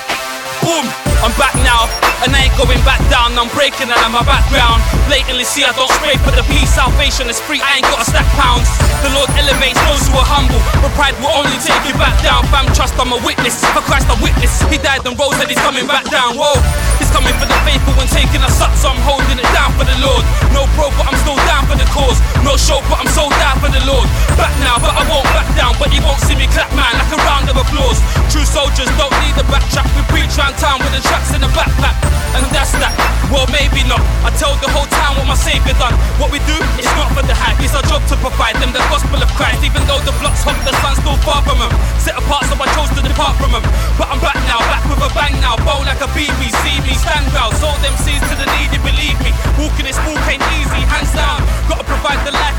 Boom. 0.61 0.83
I'm 1.23 1.31
back 1.37 1.55
now, 1.63 1.87
and 2.25 2.35
I 2.35 2.43
ain't 2.43 2.57
going 2.57 2.83
back 2.83 2.99
down. 3.09 3.39
I'm 3.39 3.47
breaking 3.55 3.89
out 3.89 4.03
of 4.05 4.11
my 4.11 4.23
background. 4.23 5.00
Blatantly 5.11 5.43
see 5.43 5.67
I 5.67 5.75
don't 5.75 5.91
spray 5.99 6.15
for 6.23 6.31
the 6.31 6.39
peace. 6.47 6.71
Salvation 6.71 7.27
is 7.27 7.35
free, 7.43 7.59
I 7.59 7.83
ain't 7.83 7.87
got 7.91 7.99
a 7.99 8.07
stack 8.07 8.23
pounds. 8.39 8.71
The 9.03 9.11
Lord 9.11 9.27
elevates 9.35 9.75
those 9.83 10.07
who 10.07 10.15
are 10.15 10.23
humble, 10.23 10.63
but 10.79 10.87
pride 10.95 11.19
will 11.19 11.35
only 11.35 11.59
take 11.59 11.83
you 11.83 11.91
back 11.99 12.15
down. 12.23 12.47
Fam, 12.47 12.63
trust 12.71 12.95
I'm 12.95 13.11
a 13.11 13.19
witness. 13.19 13.59
For 13.75 13.83
Christ, 13.83 14.07
I 14.07 14.15
witness. 14.23 14.63
He 14.71 14.79
died 14.79 15.03
and 15.03 15.19
rose 15.19 15.35
and 15.35 15.51
he's 15.51 15.59
coming 15.59 15.83
back 15.83 16.07
down. 16.07 16.39
Whoa, 16.39 16.55
he's 16.95 17.11
coming 17.11 17.35
for 17.35 17.43
the 17.43 17.59
faithful 17.67 17.91
and 17.99 18.07
taking 18.07 18.39
us 18.39 18.63
up, 18.63 18.71
so 18.79 18.87
I'm 18.87 19.03
holding 19.03 19.35
it 19.35 19.49
down 19.51 19.75
for 19.75 19.83
the 19.83 19.99
Lord. 19.99 20.23
No 20.55 20.63
pro, 20.79 20.87
but 20.95 21.03
I'm 21.11 21.19
still 21.19 21.35
down 21.43 21.67
for 21.67 21.75
the 21.75 21.87
cause. 21.91 22.23
No 22.47 22.55
show, 22.55 22.79
but 22.87 23.03
I'm 23.03 23.11
so 23.11 23.27
down 23.35 23.59
for 23.59 23.67
the 23.67 23.83
Lord. 23.83 24.07
Back 24.39 24.55
now, 24.63 24.79
but 24.79 24.95
I 24.95 25.03
won't 25.11 25.27
back 25.35 25.51
down. 25.59 25.75
But 25.75 25.91
you 25.91 25.99
won't 26.07 26.23
see 26.23 26.39
me 26.39 26.47
clap, 26.55 26.71
man, 26.71 26.87
like 26.95 27.11
a 27.11 27.19
round 27.27 27.51
of 27.51 27.59
applause. 27.59 27.99
True 28.31 28.47
soldiers 28.47 28.87
don't 28.95 29.11
need 29.27 29.35
a 29.35 29.43
backtrack. 29.51 29.91
We 29.91 30.07
preach 30.07 30.39
round 30.39 30.55
town 30.55 30.79
with 30.79 30.95
the 30.95 31.03
tracks 31.03 31.35
in 31.35 31.43
the 31.43 31.51
backpack. 31.51 31.99
And 32.31 32.47
that's 32.55 32.71
that. 32.79 32.95
Well, 33.27 33.47
maybe 33.51 33.83
not. 33.87 33.99
I 34.23 34.31
told 34.39 34.59
the 34.63 34.71
whole 34.71 34.87
what 35.17 35.25
my 35.25 35.37
savior 35.37 35.73
done. 35.81 35.95
What 36.21 36.29
we 36.29 36.39
do, 36.45 36.57
it's 36.77 36.91
not 36.97 37.09
for 37.15 37.25
the 37.25 37.33
hype. 37.33 37.57
It's 37.63 37.73
our 37.73 37.85
job 37.89 38.05
to 38.11 38.15
provide 38.21 38.57
them 38.61 38.69
the 38.73 38.83
gospel 38.93 39.17
of 39.17 39.29
Christ. 39.39 39.65
Even 39.65 39.81
though 39.89 40.01
the 40.05 40.13
block's 40.21 40.45
hot, 40.45 40.57
the 40.67 40.73
sun's 40.81 41.01
still 41.01 41.17
far 41.25 41.41
from 41.41 41.57
them. 41.57 41.71
Set 41.97 42.17
apart, 42.17 42.45
so 42.45 42.55
I 42.57 42.67
chose 42.77 42.91
to 42.93 43.01
depart 43.01 43.37
from 43.41 43.55
them. 43.55 43.65
But 43.97 44.13
I'm 44.13 44.21
back 44.21 44.37
now, 44.45 44.61
back 44.69 44.83
with 44.85 45.01
a 45.01 45.09
bang 45.17 45.33
now. 45.41 45.57
Bow 45.65 45.81
like 45.85 46.01
a 46.01 46.09
BB, 46.13 46.41
see 46.61 46.77
me, 46.85 46.93
stand 46.97 47.25
proud. 47.33 47.53
Sold 47.57 47.79
them 47.81 47.95
seeds 48.01 48.23
to 48.29 48.35
the 48.37 48.47
needy, 48.57 48.77
believe 48.85 49.17
me. 49.25 49.31
Walking 49.57 49.87
this 49.87 49.97
walk 50.05 50.21
ain't 50.29 50.43
easy, 50.59 50.81
hands 50.85 51.11
down. 51.15 51.41
Gotta 51.65 51.85
provide 51.87 52.21
the 52.27 52.33
life 52.35 52.50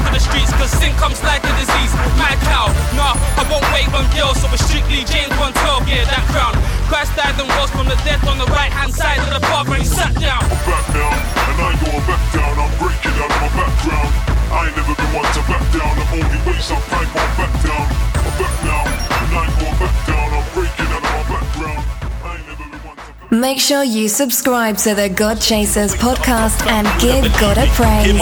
for 0.62 0.71
the 0.71 0.71
streets, 0.71 0.71
cause 0.71 0.71
sin 0.78 0.92
comes 0.97 1.23
like 1.23 1.42
a 1.45 1.52
disease. 1.59 1.92
Mad 2.19 2.38
cow, 2.47 2.71
nah, 2.95 3.19
I 3.38 3.42
won't 3.50 3.66
wait 3.75 3.88
on 3.95 4.07
girls, 4.14 4.38
so 4.40 4.47
it's 4.52 4.64
strictly 4.64 5.02
James 5.04 5.35
112, 5.35 5.88
yeah, 5.88 6.04
that 6.07 6.25
crown. 6.31 6.54
Christ 6.87 7.14
died 7.16 7.35
and 7.38 7.50
rose 7.59 7.71
from 7.71 7.87
the 7.88 7.99
dead 8.07 8.23
on 8.26 8.38
the 8.38 8.47
right 8.54 8.71
hand 8.71 8.95
side 8.95 9.19
of 9.19 9.31
the 9.35 9.42
Father, 9.47 9.75
and 9.75 9.83
he 9.83 9.88
sat 9.88 10.14
down. 10.21 10.42
I'm 10.42 10.62
back 10.62 10.87
now, 10.95 11.11
and 11.11 11.59
I 11.59 11.66
ain't 11.73 11.81
going 11.83 12.04
back 12.07 12.23
down. 12.31 12.52
I'm 12.59 12.73
breaking 12.78 13.16
out 13.19 13.31
of 13.33 13.40
my 13.42 13.50
background. 13.59 14.11
I 14.52 14.59
ain't 14.69 14.76
never 14.76 14.95
been 14.95 15.11
one 15.16 15.28
to 15.33 15.42
back 15.49 15.64
down. 15.73 15.92
The 15.99 16.07
only 16.12 16.38
way 16.47 16.59
some 16.61 16.78
I 16.78 16.99
ain't 17.02 17.11
going 17.11 17.35
back 17.40 17.54
down. 17.64 17.87
I'm 18.23 18.35
back 18.38 18.54
now, 18.62 18.83
and 18.87 19.31
I 19.33 19.40
ain't 19.42 19.57
going 19.59 19.78
back 19.83 19.97
down. 20.07 20.26
I'm 20.31 20.47
breaking 20.52 20.90
out 20.92 21.02
of 21.02 21.11
my 21.11 21.25
background. 21.33 21.83
I 22.23 22.31
ain't 22.37 22.47
never 22.47 22.66
been 22.71 22.83
one 22.87 22.97
to 22.97 23.35
Make 23.35 23.59
sure 23.59 23.83
you 23.83 24.09
subscribe 24.09 24.76
to 24.85 24.95
the 24.95 25.09
God 25.09 25.40
Chasers 25.40 25.95
podcast 25.97 26.61
and 26.69 26.87
give 27.00 27.25
God 27.40 27.57
a 27.59 27.66
praise. 27.75 28.12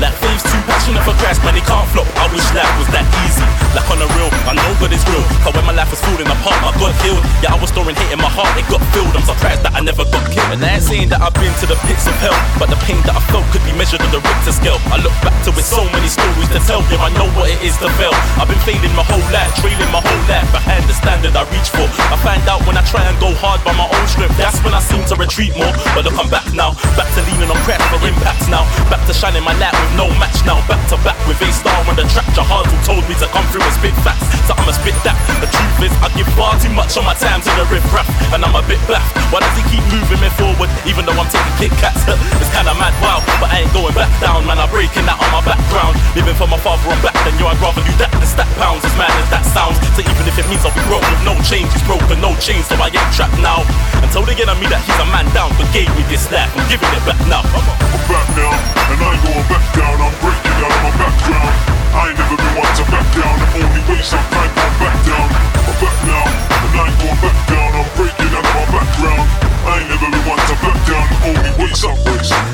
My. 0.00 0.08
Like 0.08 0.16
fave's 0.16 0.42
too 0.42 0.60
passionate 0.64 1.04
for 1.04 1.14
Christ, 1.20 1.44
man, 1.44 1.54
he 1.54 1.60
can't 1.60 1.84
flop. 1.92 2.08
I 2.16 2.26
wish 2.32 2.44
life 2.56 2.72
was 2.80 2.88
that 2.96 3.04
easy. 3.28 3.44
Like 3.76 3.86
on 3.92 4.00
the 4.00 4.08
real, 4.16 4.32
I 4.48 4.56
know 4.56 4.72
God 4.80 4.92
is 4.92 5.04
real. 5.06 5.22
Cause 5.44 5.52
when 5.52 5.64
my 5.68 5.76
life 5.76 5.92
was 5.92 6.00
falling 6.00 6.26
apart, 6.26 6.56
I 6.64 6.72
got 6.80 6.92
healed. 7.04 7.22
Yeah, 7.44 7.54
I 7.54 7.58
was 7.60 7.68
storing 7.70 7.94
hate 7.94 8.12
in 8.12 8.18
my 8.18 8.32
heart, 8.32 8.50
it 8.56 8.66
got 8.72 8.80
filled. 8.96 9.12
I'm 9.12 9.22
surprised 9.22 9.62
that 9.62 9.76
I 9.76 9.80
never 9.84 10.08
got 10.08 10.24
killed. 10.32 10.50
And 10.50 10.64
I 10.64 10.80
ain't 10.80 10.84
saying 10.84 11.08
that 11.12 11.20
I've 11.20 11.36
been 11.36 11.52
to 11.60 11.66
the 11.68 11.76
pits 11.84 12.08
of 12.08 12.16
hell, 12.18 12.34
but 12.56 12.72
the 12.72 12.80
pain 12.88 12.98
that 13.04 13.14
I 13.14 13.22
felt 13.28 13.44
measured 13.80 14.04
on 14.04 14.12
the 14.12 14.20
Richter 14.20 14.52
scale. 14.52 14.76
I 14.92 15.00
look 15.00 15.16
back 15.24 15.32
to 15.48 15.50
it, 15.56 15.64
so 15.64 15.80
many 15.88 16.04
stories 16.12 16.52
to 16.52 16.60
tell. 16.68 16.84
Yeah, 16.92 17.00
I 17.00 17.08
know 17.16 17.24
what 17.32 17.48
it 17.48 17.64
is 17.64 17.80
to 17.80 17.88
fail. 17.96 18.12
I've 18.36 18.44
been 18.44 18.60
failing 18.68 18.92
my 18.92 19.00
whole 19.08 19.24
life, 19.32 19.48
trailing 19.56 19.88
my 19.88 20.04
whole 20.04 20.24
life 20.28 20.44
behind 20.52 20.84
the 20.84 20.92
standard 20.92 21.32
I 21.32 21.48
reach 21.48 21.72
for. 21.72 21.88
I 22.12 22.20
find 22.20 22.44
out 22.44 22.60
when 22.68 22.76
I 22.76 22.84
try 22.84 23.00
and 23.08 23.16
go 23.16 23.32
hard 23.40 23.64
by 23.64 23.72
my 23.72 23.88
own 23.88 24.04
strength, 24.04 24.36
that's 24.36 24.60
when 24.60 24.76
I 24.76 24.84
seem 24.84 25.00
to 25.08 25.16
retreat 25.16 25.56
more. 25.56 25.72
But 25.96 26.04
look, 26.04 26.20
I'm 26.20 26.28
back 26.28 26.44
now, 26.52 26.76
back 26.92 27.08
to 27.16 27.24
leaning 27.24 27.48
on 27.48 27.56
craft 27.64 27.80
for 27.88 27.96
impacts 28.04 28.52
now, 28.52 28.68
back 28.92 29.00
to 29.08 29.16
shining 29.16 29.48
my 29.48 29.56
light 29.56 29.72
with 29.72 29.96
no 29.96 30.12
match 30.20 30.44
now, 30.44 30.60
back 30.68 30.84
to 30.92 31.00
back 31.00 31.16
with 31.24 31.40
A 31.40 31.48
star 31.48 31.80
on 31.88 31.96
the 31.96 32.04
track. 32.12 32.28
Jahad 32.36 32.68
who 32.68 32.76
told 32.84 33.08
me 33.08 33.16
to 33.16 33.26
come 33.32 33.48
through 33.48 33.64
and 33.64 33.72
spit 33.80 33.96
facts, 34.04 34.28
so 34.44 34.52
I'ma 34.60 34.76
spit 34.76 34.96
that. 35.08 35.16
The 35.40 35.48
truth 35.48 35.88
is, 35.88 35.94
I 36.04 36.12
give 36.12 36.28
far 36.36 36.52
too 36.60 36.68
much 36.76 37.00
on 37.00 37.08
my 37.08 37.16
time 37.16 37.40
to 37.40 37.50
the 37.56 37.64
riff 37.72 37.86
rap, 37.96 38.04
and 38.36 38.44
I'm 38.44 38.52
a 38.52 38.64
bit 38.68 38.82
baffed. 38.84 39.16
Why 39.32 39.40
does 39.40 39.56
he 39.56 39.64
keep 39.72 39.84
moving 39.88 40.20
me 40.20 40.28
forward, 40.36 40.68
even 40.84 41.08
though 41.08 41.16
I'm 41.16 41.32
taking 41.32 41.56
Kit 41.56 41.72
Kats? 41.80 42.04
it's 42.44 42.52
kinda 42.52 42.76
mad, 42.76 42.92
wow, 43.00 43.24
but 43.40 43.48
I 43.48 43.64
ain't 43.64 43.69
going 43.72 43.94
back 43.94 44.10
down, 44.20 44.46
man. 44.46 44.58
I'm 44.58 44.70
breaking 44.70 45.06
out 45.06 45.18
on 45.22 45.30
my 45.30 45.42
background, 45.42 45.96
living 46.14 46.34
for 46.34 46.46
my 46.46 46.58
father, 46.58 46.82
I'm 46.90 47.00
back. 47.02 47.14
Then 47.22 47.34
yo, 47.38 47.46
I'd 47.46 47.58
rather 47.62 47.82
do 47.82 47.94
that 48.02 48.10
than 48.10 48.26
stack 48.26 48.50
pounds, 48.58 48.84
as 48.84 48.94
mad 48.98 49.10
as 49.22 49.28
that 49.30 49.44
sounds. 49.46 49.78
So 49.94 50.02
even 50.02 50.24
if 50.26 50.36
it 50.38 50.46
means 50.50 50.62
I'll 50.66 50.74
be 50.74 50.82
broke 50.90 51.04
with 51.06 51.22
no 51.22 51.34
change, 51.46 51.70
he's 51.72 51.84
broken, 51.86 52.18
no 52.20 52.34
change, 52.42 52.66
so 52.66 52.74
I 52.78 52.90
ain't 52.90 53.12
trapped 53.14 53.38
now. 53.38 53.62
And 54.02 54.08
told 54.10 54.26
the 54.26 54.36
enemy 54.36 54.66
that 54.70 54.82
he's 54.82 54.98
a 54.98 55.06
man 55.14 55.26
down, 55.32 55.54
but 55.56 55.66
gave 55.70 55.90
me 55.94 56.02
this 56.10 56.26
life, 56.30 56.50
I'm 56.54 56.66
giving 56.66 56.90
it 56.90 57.04
back 57.06 57.20
now. 57.30 57.42
I'm 57.46 58.02
back 58.10 58.26
now, 58.34 58.54
and 58.54 58.98
I 59.00 59.08
ain't 59.14 59.22
going 59.22 59.46
back 59.46 59.64
down. 59.74 59.96
I'm 59.98 60.14
breaking 60.18 60.56
out 60.60 60.72
of 60.74 60.80
my 60.82 60.92
background. 60.98 61.54
I 61.90 62.00
ain't 62.10 62.18
never 62.18 62.36
been 62.38 62.54
one 62.54 62.70
to 62.70 62.84
back 62.86 63.06
down. 63.18 63.34
The 63.34 63.60
only 63.66 63.82
way 63.90 64.00
some 64.02 64.22
I 64.30 64.46
ain't 64.46 64.54
going 64.54 64.76
back 64.78 64.96
down. 65.06 65.28
I'm 65.66 65.76
back 65.78 65.96
now, 66.06 66.24
and 66.26 66.74
I 66.74 66.82
ain't 66.86 66.98
going 67.02 67.18
back 67.18 67.38
down. 67.50 67.70
I'm 67.74 67.88
breaking 67.98 68.30
out 68.30 68.46
of 68.46 68.54
my 68.54 68.64
background. 68.70 69.26
I 69.60 69.72
ain't 69.78 69.88
never 69.90 70.08
been 70.10 70.24
one 70.26 70.38
to 70.38 70.54
back 70.58 70.78
down. 70.86 71.06
The 71.10 71.18
only 71.30 71.52
way 71.58 71.70
some 71.74 71.98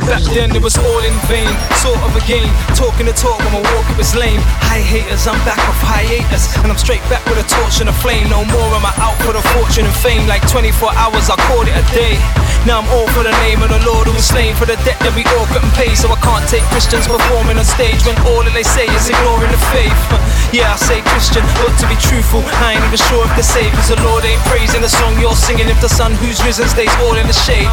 Back 0.07 0.23
then 0.31 0.55
it 0.55 0.63
was 0.63 0.79
all 0.79 1.03
in 1.03 1.19
vain, 1.27 1.51
sort 1.83 1.99
of 2.07 2.15
a 2.15 2.23
game. 2.31 2.47
Talking 2.79 3.11
the 3.11 3.13
talk 3.13 3.43
when 3.43 3.59
my 3.59 3.63
walk 3.75 3.91
it 3.91 3.99
was 3.99 4.15
lame. 4.15 4.39
Hi 4.71 4.79
haters, 4.79 5.27
I'm 5.27 5.35
back 5.43 5.59
off 5.67 5.83
hiatus, 5.83 6.55
and 6.63 6.71
I'm 6.71 6.79
straight 6.79 7.03
back 7.11 7.27
with 7.27 7.43
a 7.43 7.47
torch 7.51 7.83
and 7.83 7.91
a 7.91 7.97
flame. 7.99 8.31
No 8.31 8.47
more 8.55 8.71
am 8.79 8.87
I 8.87 8.95
out 9.03 9.19
for 9.27 9.35
the 9.35 9.43
fortune 9.51 9.83
and 9.83 9.97
fame. 9.99 10.31
Like 10.31 10.47
24 10.47 10.95
hours, 10.95 11.27
I 11.27 11.35
called 11.51 11.67
it 11.67 11.75
a 11.75 11.83
day. 11.91 12.23
Now 12.63 12.83
I'm 12.83 12.89
all 12.95 13.11
for 13.19 13.27
the 13.27 13.35
name 13.43 13.67
of 13.67 13.71
the 13.75 13.83
Lord 13.83 14.07
who 14.07 14.15
was 14.15 14.27
slain 14.27 14.55
for 14.55 14.67
the 14.67 14.79
debt 14.87 14.99
that 15.03 15.11
we 15.19 15.27
all 15.35 15.47
couldn't 15.51 15.75
pay. 15.75 15.91
So 15.99 16.07
I 16.07 16.19
can't 16.23 16.47
take 16.47 16.63
Christians 16.71 17.11
performing 17.11 17.59
on 17.59 17.67
stage 17.67 17.99
when 18.07 18.15
all 18.31 18.47
that 18.47 18.55
they 18.55 18.67
say 18.67 18.87
is 18.87 19.11
ignoring 19.11 19.51
the 19.51 19.59
faith. 19.75 19.95
Yeah, 20.55 20.71
I 20.71 20.79
say 20.79 21.03
Christian, 21.11 21.43
but 21.67 21.75
to 21.83 21.87
be 21.91 21.99
truthful, 21.99 22.47
I 22.63 22.79
ain't 22.79 22.85
even 22.87 23.03
sure 23.11 23.27
if 23.27 23.35
the 23.35 23.43
Savior's 23.43 23.91
the 23.91 23.99
Lord 24.07 24.23
ain't 24.23 24.43
praising 24.47 24.83
the 24.83 24.91
song 24.91 25.19
you're 25.19 25.35
singing 25.35 25.67
if 25.67 25.83
the 25.83 25.91
sun 25.91 26.15
who's 26.23 26.39
risen 26.47 26.71
stays 26.71 26.95
all 27.03 27.19
in 27.19 27.27
the 27.27 27.35
shade. 27.35 27.67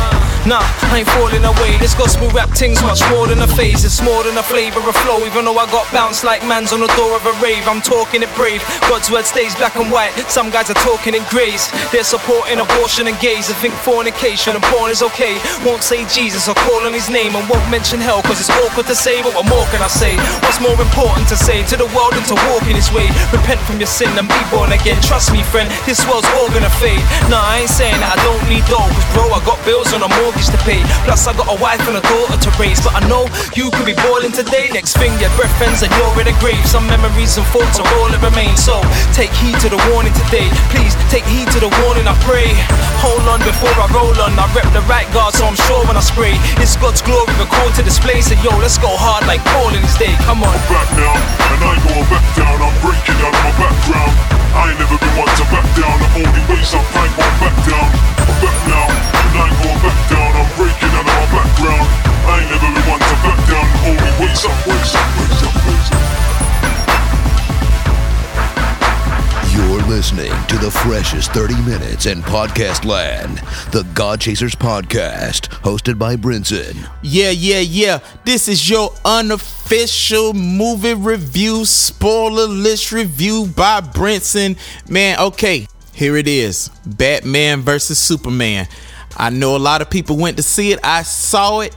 Nah, 0.49 0.65
I 0.89 1.05
ain't 1.05 1.09
falling 1.15 1.45
away. 1.45 1.77
This 1.77 1.93
gospel 1.93 2.22
rap 2.29 2.49
thing's 2.53 2.81
much 2.83 3.01
more 3.09 3.27
than 3.27 3.39
a 3.41 3.47
phase. 3.47 3.83
It's 3.83 4.01
more 4.01 4.23
than 4.23 4.37
a 4.37 4.43
flavor 4.43 4.79
of 4.79 4.95
flow. 5.03 5.25
Even 5.25 5.45
though 5.45 5.57
I 5.57 5.65
got 5.67 5.89
bounced 5.91 6.23
like 6.23 6.45
man's 6.45 6.71
on 6.71 6.79
the 6.79 6.91
door 6.95 7.15
of 7.17 7.25
a 7.25 7.33
rave, 7.43 7.67
I'm 7.67 7.81
talking 7.81 8.23
it 8.23 8.31
brave. 8.35 8.63
God's 8.87 9.11
word 9.11 9.25
stays 9.25 9.55
black 9.55 9.75
and 9.75 9.91
white. 9.91 10.13
Some 10.31 10.49
guys 10.49 10.69
are 10.69 10.79
talking 10.85 11.13
in 11.13 11.23
grays. 11.29 11.67
They're 11.91 12.07
supporting 12.07 12.59
abortion 12.59 13.07
and 13.11 13.17
gays. 13.19 13.49
I 13.49 13.55
think 13.59 13.73
fornication 13.83 14.55
and 14.55 14.63
porn 14.71 14.91
is 14.91 15.03
okay. 15.03 15.41
Won't 15.67 15.83
say 15.83 16.07
Jesus 16.07 16.47
or 16.47 16.55
call 16.55 16.87
on 16.87 16.93
his 16.93 17.09
name 17.09 17.35
and 17.35 17.43
won't 17.49 17.67
mention 17.69 17.99
hell 17.99 18.21
cause 18.23 18.39
it's 18.39 18.53
awkward 18.63 18.87
to 18.87 18.95
say. 18.95 19.19
But 19.19 19.35
what 19.35 19.49
more 19.49 19.67
can 19.73 19.83
I 19.83 19.91
say? 19.91 20.15
What's 20.47 20.63
more 20.63 20.79
important 20.79 21.27
to 21.29 21.37
say 21.37 21.67
to 21.67 21.75
the 21.75 21.89
world 21.91 22.15
than 22.15 22.23
to 22.31 22.37
walk 22.47 22.63
in 22.69 22.79
his 22.79 22.87
way? 22.95 23.11
Repent 23.35 23.59
from 23.67 23.83
your 23.83 23.91
sin 23.91 24.13
and 24.15 24.27
be 24.27 24.41
born 24.47 24.71
again. 24.71 25.01
Trust 25.03 25.35
me, 25.35 25.43
friend, 25.43 25.67
this 25.83 25.99
world's 26.07 26.29
all 26.39 26.47
gonna 26.53 26.71
fade. 26.79 27.03
Nah, 27.27 27.43
I 27.43 27.65
ain't 27.65 27.73
saying 27.73 27.97
that 27.99 28.15
I 28.15 28.17
don't 28.23 28.43
need 28.47 28.63
dough. 28.71 28.87
Cause 28.87 29.09
bro, 29.11 29.27
I 29.33 29.41
got 29.43 29.59
bills 29.67 29.91
on 29.91 30.05
a 30.05 30.09
mortgage 30.21 30.47
to 30.53 30.59
pay. 30.63 30.79
Plus, 31.03 31.27
I 31.27 31.33
got 31.35 31.51
a 31.51 31.57
wife 31.59 31.83
and 31.89 31.97
a 31.97 32.01
daughter 32.01 32.12
to 32.13 32.51
raise. 32.59 32.79
But 32.83 32.93
I 32.95 33.01
know 33.07 33.25
you 33.57 33.71
could 33.73 33.87
be 33.87 33.97
balling 34.05 34.31
today. 34.31 34.69
Next 34.69 34.97
thing, 34.97 35.11
your 35.17 35.31
breath 35.39 35.53
ends 35.61 35.81
and 35.81 35.91
you're 35.97 36.13
in 36.21 36.27
a 36.29 36.35
grave. 36.37 36.61
Some 36.67 36.85
memories 36.85 37.37
and 37.37 37.45
thoughts 37.49 37.79
are 37.79 37.87
all 37.97 38.09
that 38.11 38.21
remain. 38.21 38.53
So 38.57 38.77
take 39.15 39.31
heed 39.41 39.57
to 39.65 39.69
the 39.69 39.79
warning 39.91 40.13
today. 40.27 40.47
Please 40.69 40.93
take 41.09 41.25
heed 41.25 41.49
to 41.55 41.59
the 41.59 41.71
warning, 41.83 42.05
I 42.05 42.15
pray. 42.27 42.51
Hold 43.01 43.25
on 43.31 43.39
before 43.41 43.73
I 43.79 43.87
roll 43.95 44.13
on. 44.21 44.37
I 44.37 44.45
rep 44.53 44.67
the 44.75 44.83
right 44.85 45.07
guard, 45.15 45.33
so 45.33 45.47
I'm 45.47 45.57
sure 45.67 45.81
when 45.89 45.97
I 45.97 46.03
spray. 46.03 46.37
It's 46.61 46.75
God's 46.77 47.01
glory, 47.01 47.31
we're 47.39 47.49
called 47.49 47.73
to 47.79 47.83
display. 47.83 48.21
So 48.21 48.37
yo, 48.43 48.51
let's 48.61 48.77
go 48.77 48.91
hard 48.91 49.25
like 49.25 49.41
Paul 49.55 49.73
in 49.73 49.81
his 49.81 49.95
day. 49.97 50.13
Come 50.27 50.45
on. 50.45 50.53
I'm 50.53 50.67
back 50.69 50.89
now, 50.99 51.15
and 51.17 51.61
I 51.63 51.69
ain't 51.73 51.83
going 51.87 52.07
back 52.11 52.25
down. 52.37 52.55
I'm 52.61 52.75
breaking 52.83 53.19
out 53.23 53.33
of 53.33 53.41
my 53.41 53.53
background. 53.57 54.13
I 54.53 54.69
ain't 54.69 54.77
never 54.77 54.97
been 55.01 55.15
one 55.17 55.31
to 55.33 55.45
back 55.49 55.67
down. 55.73 55.95
The 55.97 56.09
only 56.21 56.43
way 56.45 56.61
some 56.61 56.85
I 56.93 57.09
ain't 57.09 57.15
going 57.17 57.37
back 57.41 57.55
down. 57.65 57.87
I'm 58.21 58.37
back 58.37 58.59
now, 58.69 58.87
and 58.91 59.33
I 59.33 59.43
ain't 59.49 59.57
going 59.63 59.79
back 59.81 59.99
down. 60.11 60.29
I'm 60.37 60.49
breaking 60.59 60.93
out 60.93 61.07
of 61.07 61.15
my 61.15 61.25
background. 61.33 62.02
I 62.05 62.39
ain't 62.41 62.49
never 62.51 62.69
been 62.73 62.85
one 62.89 62.99
to 62.99 63.15
back 63.23 63.39
down. 63.49 63.67
Only 63.87 64.11
way 64.19 64.33
some 64.35 64.57
way 64.67 64.79
some 64.83 65.09
way 65.17 65.27
some 65.39 65.55
way 65.67 65.77
some. 65.87 66.03
You're 69.53 69.83
listening 69.83 70.31
to 70.47 70.57
the 70.57 70.71
freshest 70.71 71.31
30 71.31 71.55
minutes 71.61 72.05
in 72.07 72.21
podcast 72.21 72.85
land, 72.85 73.37
the 73.71 73.83
God 73.93 74.19
Chasers 74.19 74.55
podcast, 74.55 75.49
hosted 75.61 75.99
by 75.99 76.15
Brinson. 76.15 76.89
Yeah, 77.03 77.29
yeah, 77.29 77.59
yeah. 77.59 77.99
This 78.25 78.47
is 78.47 78.69
your 78.69 78.89
unofficial 79.05 80.33
movie 80.33 80.95
review, 80.95 81.65
spoiler 81.65 82.47
list 82.47 82.91
review 82.91 83.45
by 83.55 83.81
Brinson. 83.81 84.57
Man, 84.89 85.19
okay, 85.19 85.67
here 85.93 86.17
it 86.17 86.27
is 86.27 86.69
Batman 86.85 87.61
versus 87.61 87.99
Superman. 87.99 88.67
I 89.17 89.29
know 89.29 89.55
a 89.55 89.57
lot 89.57 89.81
of 89.81 89.89
people 89.89 90.17
went 90.17 90.37
to 90.37 90.43
see 90.43 90.71
it. 90.71 90.79
I 90.83 91.03
saw 91.03 91.61
it. 91.61 91.75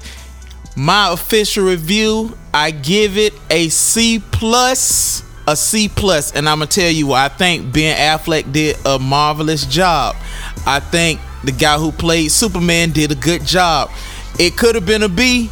My 0.76 1.12
official 1.12 1.64
review, 1.64 2.36
I 2.52 2.70
give 2.70 3.16
it 3.16 3.32
a 3.48 3.68
C 3.70 4.22
plus, 4.30 5.22
a 5.46 5.56
C 5.56 5.88
plus, 5.88 6.34
and 6.34 6.48
I'm 6.48 6.58
gonna 6.58 6.66
tell 6.66 6.90
you 6.90 7.08
why. 7.08 7.24
I 7.24 7.28
think 7.28 7.72
Ben 7.72 7.96
Affleck 7.96 8.52
did 8.52 8.76
a 8.84 8.98
marvelous 8.98 9.64
job. 9.64 10.16
I 10.66 10.80
think 10.80 11.20
the 11.44 11.52
guy 11.52 11.78
who 11.78 11.92
played 11.92 12.30
Superman 12.30 12.90
did 12.90 13.10
a 13.10 13.14
good 13.14 13.44
job. 13.44 13.90
It 14.38 14.56
could 14.56 14.74
have 14.74 14.84
been 14.84 15.02
a 15.02 15.08
B. 15.08 15.50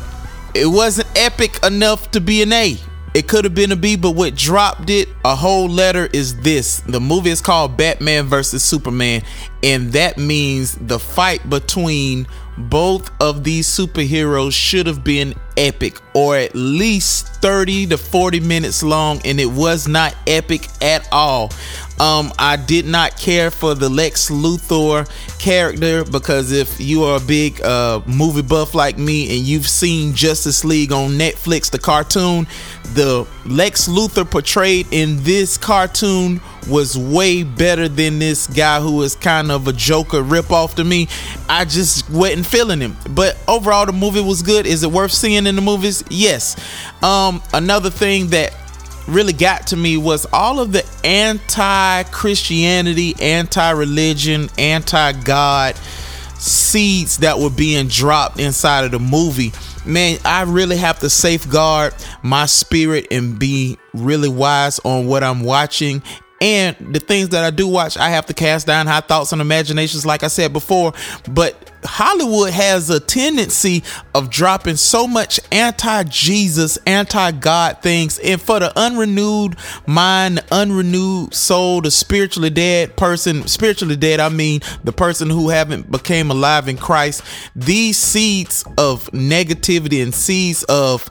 It 0.54 0.66
wasn't 0.66 1.08
epic 1.16 1.58
enough 1.64 2.10
to 2.10 2.20
be 2.20 2.42
an 2.42 2.52
A. 2.52 2.78
It 3.14 3.28
could 3.28 3.44
have 3.44 3.54
been 3.54 3.70
a 3.70 3.76
B, 3.76 3.94
but 3.94 4.12
what 4.12 4.34
dropped 4.34 4.90
it 4.90 5.08
a 5.24 5.36
whole 5.36 5.68
letter 5.68 6.08
is 6.12 6.36
this. 6.40 6.80
The 6.80 7.00
movie 7.00 7.30
is 7.30 7.40
called 7.40 7.76
Batman 7.76 8.26
versus 8.26 8.64
Superman, 8.64 9.22
and 9.62 9.92
that 9.92 10.18
means 10.18 10.74
the 10.74 10.98
fight 10.98 11.48
between 11.48 12.26
both 12.58 13.10
of 13.20 13.44
these 13.44 13.68
superheroes 13.68 14.52
should 14.52 14.86
have 14.86 15.04
been 15.04 15.34
epic 15.56 16.00
or 16.14 16.36
at 16.36 16.54
least 16.54 17.28
30 17.36 17.88
to 17.88 17.98
40 17.98 18.40
minutes 18.40 18.82
long 18.82 19.20
and 19.24 19.40
it 19.40 19.50
was 19.50 19.88
not 19.88 20.14
epic 20.26 20.68
at 20.80 21.08
all 21.10 21.52
um 22.00 22.32
i 22.38 22.56
did 22.56 22.84
not 22.86 23.16
care 23.16 23.50
for 23.50 23.74
the 23.74 23.88
lex 23.88 24.30
luthor 24.30 25.08
character 25.38 26.04
because 26.04 26.50
if 26.50 26.80
you 26.80 27.04
are 27.04 27.16
a 27.18 27.20
big 27.20 27.60
uh 27.62 28.00
movie 28.06 28.42
buff 28.42 28.74
like 28.74 28.98
me 28.98 29.36
and 29.36 29.46
you've 29.46 29.68
seen 29.68 30.12
justice 30.14 30.64
league 30.64 30.92
on 30.92 31.10
netflix 31.10 31.70
the 31.70 31.78
cartoon 31.78 32.46
the 32.94 33.26
lex 33.46 33.88
luthor 33.88 34.28
portrayed 34.28 34.86
in 34.90 35.22
this 35.22 35.56
cartoon 35.56 36.40
was 36.68 36.96
way 36.96 37.42
better 37.42 37.88
than 37.88 38.18
this 38.18 38.46
guy 38.46 38.80
who 38.80 39.02
is 39.02 39.14
kind 39.14 39.50
of 39.50 39.68
a 39.68 39.72
joker 39.72 40.22
ripoff 40.22 40.74
to 40.74 40.84
me. 40.84 41.08
I 41.48 41.64
just 41.64 42.08
wasn't 42.10 42.46
feeling 42.46 42.80
him. 42.80 42.96
But 43.10 43.36
overall 43.48 43.86
the 43.86 43.92
movie 43.92 44.20
was 44.20 44.42
good. 44.42 44.66
Is 44.66 44.82
it 44.82 44.90
worth 44.90 45.12
seeing 45.12 45.46
in 45.46 45.56
the 45.56 45.62
movies? 45.62 46.04
Yes. 46.08 46.56
Um 47.02 47.42
another 47.52 47.90
thing 47.90 48.28
that 48.28 48.54
really 49.06 49.32
got 49.32 49.68
to 49.68 49.76
me 49.76 49.96
was 49.96 50.26
all 50.32 50.58
of 50.60 50.72
the 50.72 50.84
anti-christianity 51.04 53.14
anti-religion 53.20 54.48
anti-god 54.58 55.76
seeds 56.38 57.18
that 57.18 57.38
were 57.38 57.50
being 57.50 57.86
dropped 57.88 58.40
inside 58.40 58.84
of 58.84 58.90
the 58.90 58.98
movie. 58.98 59.52
Man 59.86 60.18
i 60.24 60.42
really 60.42 60.78
have 60.78 60.98
to 61.00 61.10
safeguard 61.10 61.94
my 62.22 62.46
spirit 62.46 63.08
and 63.10 63.38
be 63.38 63.78
really 63.92 64.30
wise 64.30 64.78
on 64.80 65.06
what 65.06 65.22
i'm 65.22 65.42
watching 65.42 66.02
and 66.44 66.76
the 66.94 67.00
things 67.00 67.30
that 67.30 67.42
I 67.42 67.48
do 67.48 67.66
watch, 67.66 67.96
I 67.96 68.10
have 68.10 68.26
to 68.26 68.34
cast 68.34 68.66
down 68.66 68.86
high 68.86 69.00
thoughts 69.00 69.32
and 69.32 69.40
imaginations, 69.40 70.04
like 70.04 70.22
I 70.22 70.28
said 70.28 70.52
before. 70.52 70.92
But 71.26 71.72
Hollywood 71.84 72.50
has 72.50 72.90
a 72.90 73.00
tendency 73.00 73.82
of 74.14 74.28
dropping 74.28 74.76
so 74.76 75.06
much 75.06 75.40
anti 75.50 76.02
Jesus, 76.04 76.76
anti 76.86 77.32
God 77.32 77.80
things. 77.80 78.18
And 78.18 78.38
for 78.38 78.60
the 78.60 78.78
unrenewed 78.78 79.56
mind, 79.86 80.36
the 80.36 80.54
unrenewed 80.54 81.32
soul, 81.32 81.80
the 81.80 81.90
spiritually 81.90 82.50
dead 82.50 82.94
person, 82.94 83.46
spiritually 83.46 83.96
dead, 83.96 84.20
I 84.20 84.28
mean 84.28 84.60
the 84.84 84.92
person 84.92 85.30
who 85.30 85.48
haven't 85.48 85.90
became 85.90 86.30
alive 86.30 86.68
in 86.68 86.76
Christ, 86.76 87.22
these 87.56 87.96
seeds 87.96 88.64
of 88.76 89.10
negativity 89.12 90.02
and 90.02 90.14
seeds 90.14 90.62
of 90.64 91.08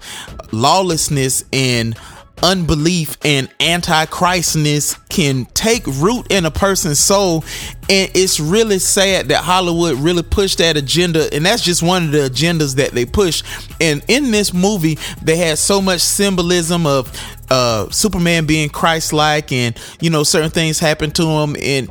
lawlessness 0.52 1.44
and 1.52 1.98
unbelief 2.42 3.18
and 3.24 3.48
antichristness 3.60 4.98
can 5.10 5.46
take 5.54 5.86
root 5.88 6.26
in 6.32 6.46
a 6.46 6.52
person's 6.52 7.00
soul 7.00 7.44
and 7.90 8.12
it's 8.16 8.40
really 8.40 8.80
sad 8.80 9.30
that 9.30 9.44
hollywood 9.44 9.96
really 10.00 10.24
pushed 10.24 10.58
that 10.58 10.76
agenda 10.76 11.34
and 11.34 11.46
that's 11.46 11.62
just 11.62 11.84
one 11.84 12.06
of 12.06 12.12
the 12.12 12.18
agendas 12.30 12.76
that 12.76 12.92
they 12.92 13.06
push. 13.06 13.44
And 13.80 14.04
in 14.08 14.32
this 14.32 14.54
movie 14.54 14.98
they 15.22 15.38
had 15.38 15.58
so 15.58 15.82
much 15.82 16.02
symbolism 16.02 16.86
of 16.86 17.12
uh 17.50 17.90
superman 17.90 18.46
being 18.46 18.70
christ-like 18.70 19.52
and 19.52 19.78
you 20.02 20.10
know 20.10 20.24
certain 20.24 20.50
things 20.50 20.80
happen 20.80 21.12
to 21.12 21.24
him 21.24 21.56
and 21.62 21.90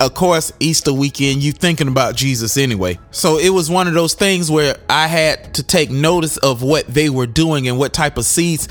of 0.00 0.14
course, 0.14 0.50
Easter 0.60 0.94
weekend, 0.94 1.42
you 1.42 1.52
thinking 1.52 1.86
about 1.86 2.16
Jesus 2.16 2.56
anyway. 2.56 2.98
So 3.10 3.38
it 3.38 3.50
was 3.50 3.70
one 3.70 3.86
of 3.86 3.92
those 3.92 4.14
things 4.14 4.50
where 4.50 4.76
I 4.88 5.06
had 5.06 5.54
to 5.54 5.62
take 5.62 5.90
notice 5.90 6.38
of 6.38 6.62
what 6.62 6.86
they 6.86 7.10
were 7.10 7.26
doing 7.26 7.68
and 7.68 7.78
what 7.78 7.92
type 7.92 8.16
of 8.16 8.24
seeds 8.24 8.66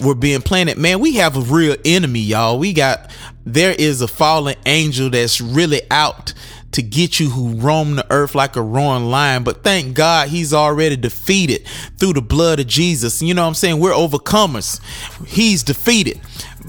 were 0.00 0.14
being 0.14 0.40
planted. 0.40 0.78
Man, 0.78 1.00
we 1.00 1.16
have 1.16 1.36
a 1.36 1.40
real 1.40 1.76
enemy, 1.84 2.20
y'all. 2.20 2.60
We 2.60 2.72
got, 2.72 3.10
there 3.44 3.74
is 3.76 4.00
a 4.02 4.08
fallen 4.08 4.54
angel 4.66 5.10
that's 5.10 5.40
really 5.40 5.82
out 5.90 6.32
to 6.70 6.82
get 6.82 7.18
you 7.18 7.30
who 7.30 7.54
roam 7.56 7.96
the 7.96 8.06
earth 8.10 8.36
like 8.36 8.54
a 8.54 8.62
roaring 8.62 9.06
lion. 9.06 9.42
But 9.42 9.64
thank 9.64 9.96
God 9.96 10.28
he's 10.28 10.54
already 10.54 10.96
defeated 10.96 11.66
through 11.96 12.12
the 12.12 12.22
blood 12.22 12.60
of 12.60 12.68
Jesus. 12.68 13.20
You 13.20 13.34
know 13.34 13.42
what 13.42 13.48
I'm 13.48 13.54
saying? 13.54 13.80
We're 13.80 13.92
overcomers. 13.92 14.80
He's 15.26 15.64
defeated. 15.64 16.20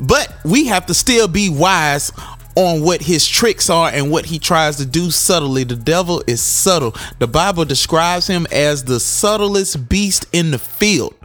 But 0.01 0.33
we 0.45 0.67
have 0.67 0.85
to 0.87 0.93
still 0.93 1.27
be 1.27 1.49
wise 1.49 2.11
on 2.59 2.81
what 2.81 3.01
his 3.01 3.25
tricks 3.25 3.69
are 3.69 3.89
and 3.89 4.11
what 4.11 4.25
he 4.25 4.37
tries 4.37 4.75
to 4.75 4.85
do 4.85 5.09
subtly. 5.11 5.63
The 5.63 5.77
devil 5.77 6.21
is 6.27 6.41
subtle. 6.41 6.93
The 7.19 7.27
Bible 7.27 7.63
describes 7.63 8.27
him 8.27 8.45
as 8.51 8.83
the 8.83 8.99
subtlest 8.99 9.87
beast 9.87 10.25
in 10.33 10.51
the 10.51 10.59
field. 10.59 11.15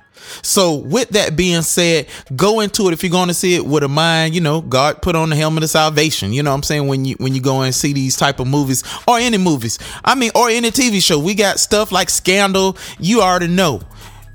So, 0.42 0.74
with 0.74 1.10
that 1.10 1.36
being 1.36 1.62
said, 1.62 2.06
go 2.34 2.60
into 2.60 2.86
it 2.86 2.92
if 2.92 3.02
you're 3.02 3.10
going 3.10 3.28
to 3.28 3.34
see 3.34 3.56
it 3.56 3.66
with 3.66 3.82
a 3.82 3.88
mind, 3.88 4.34
you 4.34 4.40
know, 4.40 4.60
God 4.60 5.02
put 5.02 5.16
on 5.16 5.28
the 5.28 5.36
helmet 5.36 5.64
of 5.64 5.70
salvation. 5.70 6.32
You 6.32 6.42
know 6.42 6.50
what 6.50 6.56
I'm 6.56 6.62
saying? 6.62 6.86
When 6.86 7.04
you 7.04 7.16
when 7.18 7.34
you 7.34 7.40
go 7.40 7.62
and 7.62 7.74
see 7.74 7.92
these 7.92 8.16
type 8.16 8.40
of 8.40 8.46
movies 8.46 8.84
or 9.06 9.18
any 9.18 9.36
movies. 9.36 9.78
I 10.04 10.14
mean, 10.14 10.30
or 10.34 10.48
any 10.48 10.70
TV 10.70 11.02
show. 11.02 11.18
We 11.18 11.34
got 11.34 11.58
stuff 11.58 11.92
like 11.92 12.10
Scandal, 12.10 12.76
you 12.98 13.20
already 13.20 13.48
know. 13.48 13.82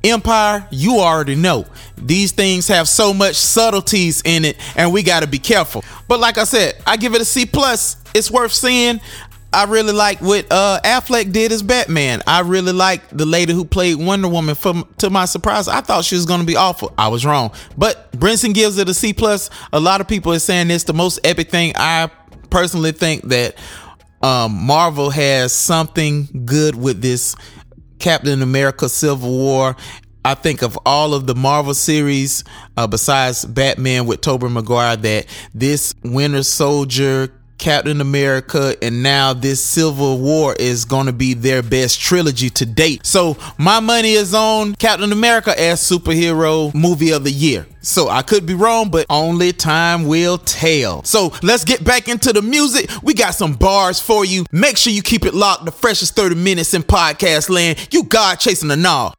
Empire, 0.04 0.68
you 0.72 1.00
already 1.00 1.36
know. 1.36 1.66
These 1.98 2.32
things 2.32 2.68
have 2.68 2.88
so 2.88 3.14
much 3.14 3.36
subtleties 3.36 4.22
in 4.24 4.46
it, 4.46 4.58
and 4.76 4.94
we 4.94 5.04
got 5.04 5.22
to 5.22 5.28
be 5.28 5.40
careful. 5.40 5.84
But 6.08 6.20
like 6.20 6.38
I 6.38 6.46
said, 6.46 6.76
I 6.88 6.98
give 6.98 7.16
it 7.16 7.22
a 7.22 7.26
C 7.26 7.46
plus. 7.46 7.98
It's 8.14 8.32
worth 8.32 8.54
seeing. 8.54 9.02
I 9.52 9.66
really 9.66 9.94
like 9.94 10.22
what 10.22 10.46
uh, 10.52 10.80
Affleck 10.84 11.32
did 11.32 11.52
as 11.52 11.64
Batman. 11.64 12.22
I 12.28 12.42
really 12.42 12.72
like 12.72 13.10
the 13.10 13.26
lady 13.26 13.52
who 13.52 13.66
played 13.66 13.98
Wonder 13.98 14.28
Woman. 14.28 14.54
From 14.54 14.88
to 15.00 15.10
my 15.10 15.26
surprise, 15.26 15.68
I 15.68 15.82
thought 15.82 16.06
she 16.06 16.16
was 16.16 16.26
going 16.26 16.42
to 16.42 16.46
be 16.46 16.56
awful. 16.56 16.94
I 16.98 17.08
was 17.08 17.26
wrong. 17.26 17.52
But 17.76 18.12
Brinson 18.12 18.54
gives 18.54 18.78
it 18.78 18.88
a 18.90 18.94
C 18.94 19.12
plus. 19.12 19.50
A 19.74 19.80
lot 19.80 20.02
of 20.02 20.08
people 20.08 20.32
are 20.34 20.40
saying 20.40 20.70
it's 20.70 20.84
the 20.84 20.94
most 20.94 21.20
epic 21.24 21.50
thing. 21.50 21.74
I 21.76 22.12
personally 22.52 22.92
think 22.92 23.24
that 23.30 23.56
um, 24.22 24.54
Marvel 24.54 25.10
has 25.10 25.52
something 25.52 26.44
good 26.46 26.76
with 26.76 27.02
this 27.02 27.36
Captain 28.00 28.42
America 28.42 28.90
Civil 28.90 29.30
War. 29.30 29.76
I 30.26 30.34
think 30.34 30.62
of 30.62 30.78
all 30.86 31.14
of 31.14 31.28
the 31.28 31.36
Marvel 31.36 31.74
series, 31.74 32.44
uh, 32.76 32.88
besides 32.88 33.46
Batman 33.46 34.06
with 34.06 34.22
Tobey 34.22 34.50
Maguire, 34.50 34.98
that 34.98 35.26
this 35.54 35.96
Winter 36.04 36.44
Soldier, 36.44 37.32
Captain 37.60 38.02
America, 38.02 38.76
and 38.82 39.04
now 39.04 39.34
this 39.34 39.63
Civil 39.63 40.17
War 40.19 40.56
is 40.58 40.86
going 40.86 41.06
to 41.06 41.13
be 41.13 41.34
their 41.34 41.62
best 41.62 42.00
trilogy 42.00 42.50
to 42.52 42.65
date. 42.65 43.06
So 43.06 43.38
my 43.58 43.80
money 43.80 44.13
is 44.13 44.34
on 44.34 44.76
Captain 44.76 45.12
America 45.12 45.52
as 45.60 45.82
superhero 45.82 46.74
movie 46.74 47.12
of 47.12 47.24
the 47.24 47.32
year. 47.32 47.67
So 47.82 48.10
I 48.10 48.22
could 48.24 48.45
be 48.45 48.54
wrong, 48.54 48.89
but 48.89 49.06
only 49.10 49.54
time 49.54 50.06
will 50.06 50.38
tell. 50.38 51.04
So 51.04 51.34
let's 51.43 51.63
get 51.63 51.84
back 51.84 52.08
into 52.08 52.34
the 52.34 52.41
music. 52.41 52.89
We 53.04 53.13
got 53.13 53.36
some 53.36 53.54
bars 53.54 54.00
for 54.00 54.26
you. 54.26 54.45
Make 54.52 54.78
sure 54.78 54.91
you 54.91 55.02
keep 55.02 55.26
it 55.26 55.34
locked. 55.34 55.65
The 55.65 55.72
freshest 55.72 56.15
30 56.15 56.36
minutes 56.36 56.74
in 56.74 56.84
podcast 56.84 57.50
land. 57.50 57.88
You 57.91 58.04
God 58.04 58.36
chasing 58.36 58.69
the 58.69 58.78
gnaw. 58.78 59.13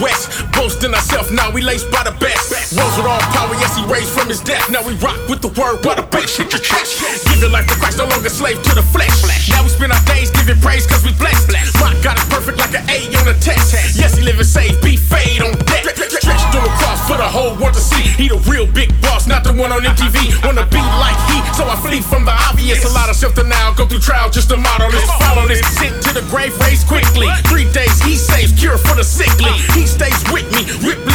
West. 0.00 0.30
Boasting 0.52 0.94
ourselves, 0.94 1.30
now 1.30 1.50
we 1.50 1.60
laced 1.60 1.90
by 1.90 2.02
the 2.02 2.14
best. 2.18 2.74
Rose 2.74 2.96
with 2.96 3.06
all 3.06 3.20
power, 3.34 3.54
yes, 3.58 3.76
he 3.76 3.84
raised 3.86 4.10
from 4.10 4.28
his 4.28 4.40
death. 4.40 4.70
Now 4.70 4.82
we 4.86 4.94
rock 4.98 5.18
with 5.28 5.42
the 5.42 5.52
word 5.58 5.82
by 5.82 5.94
the 5.94 6.06
bass. 6.06 6.36
Hit 6.36 6.52
your 6.52 6.62
chest. 6.62 7.02
Give 7.28 7.40
your 7.42 7.50
life 7.50 7.66
to 7.68 7.76
Christ, 7.76 7.98
no 7.98 8.06
longer 8.06 8.30
slave 8.30 8.62
to 8.62 8.72
the 8.74 8.82
flesh. 8.82 9.50
Now 9.50 9.62
we 9.62 9.68
spend 9.68 9.92
our 9.92 10.04
days 10.06 10.30
giving 10.30 10.58
praise 10.60 10.86
cause 10.86 11.04
we 11.04 11.12
blessed. 11.14 11.50
Rock 11.80 11.94
got 12.02 12.16
it 12.18 12.26
perfect 12.30 12.58
like 12.58 12.74
an 12.74 12.84
A 12.90 13.06
on 13.20 13.28
a 13.28 13.36
test. 13.38 13.74
Yes, 13.98 14.16
he 14.16 14.22
living 14.22 14.46
safe, 14.46 14.74
be 14.82 14.96
fade 14.96 15.42
on 15.42 15.52
deck. 15.66 15.84
Stretched 16.18 16.54
on 16.54 16.62
the 16.64 16.74
cross 16.80 17.00
for 17.06 17.16
the 17.16 17.28
whole 17.28 17.54
world 17.58 17.74
to 17.74 17.80
see. 17.80 18.02
He 18.02 18.28
the 18.28 18.38
real 18.50 18.66
big 18.66 18.90
boss, 19.02 19.26
not 19.26 19.44
the 19.44 19.52
one 19.52 19.72
on 19.72 19.82
MTV. 19.82 20.44
Wanna 20.44 20.66
be 20.66 20.82
like 20.98 21.18
he, 21.30 21.38
so 21.54 21.68
I 21.68 21.76
flee 21.76 22.00
from 22.00 22.24
the 22.24 22.34
obvious. 22.48 22.84
A 22.84 22.92
lot 22.94 23.08
of 23.08 23.16
self 23.16 23.34
denial, 23.34 23.74
go 23.74 23.86
through 23.86 24.00
trial 24.00 24.30
just 24.30 24.48
to 24.50 24.56
model 24.56 24.90
this. 24.90 25.04
Follow 25.18 25.46
this, 25.46 25.64
sit 25.78 26.07
grave, 26.28 26.52
raise 26.60 26.84
quickly. 26.84 27.26
Three 27.48 27.64
days 27.72 28.00
he 28.02 28.14
saves, 28.14 28.52
cure 28.52 28.76
for 28.76 28.94
the 28.94 29.02
sickly. 29.04 29.52
He 29.72 29.86
stays 29.86 30.22
with 30.30 30.44
me, 30.52 30.68
Ripley's 30.86 31.07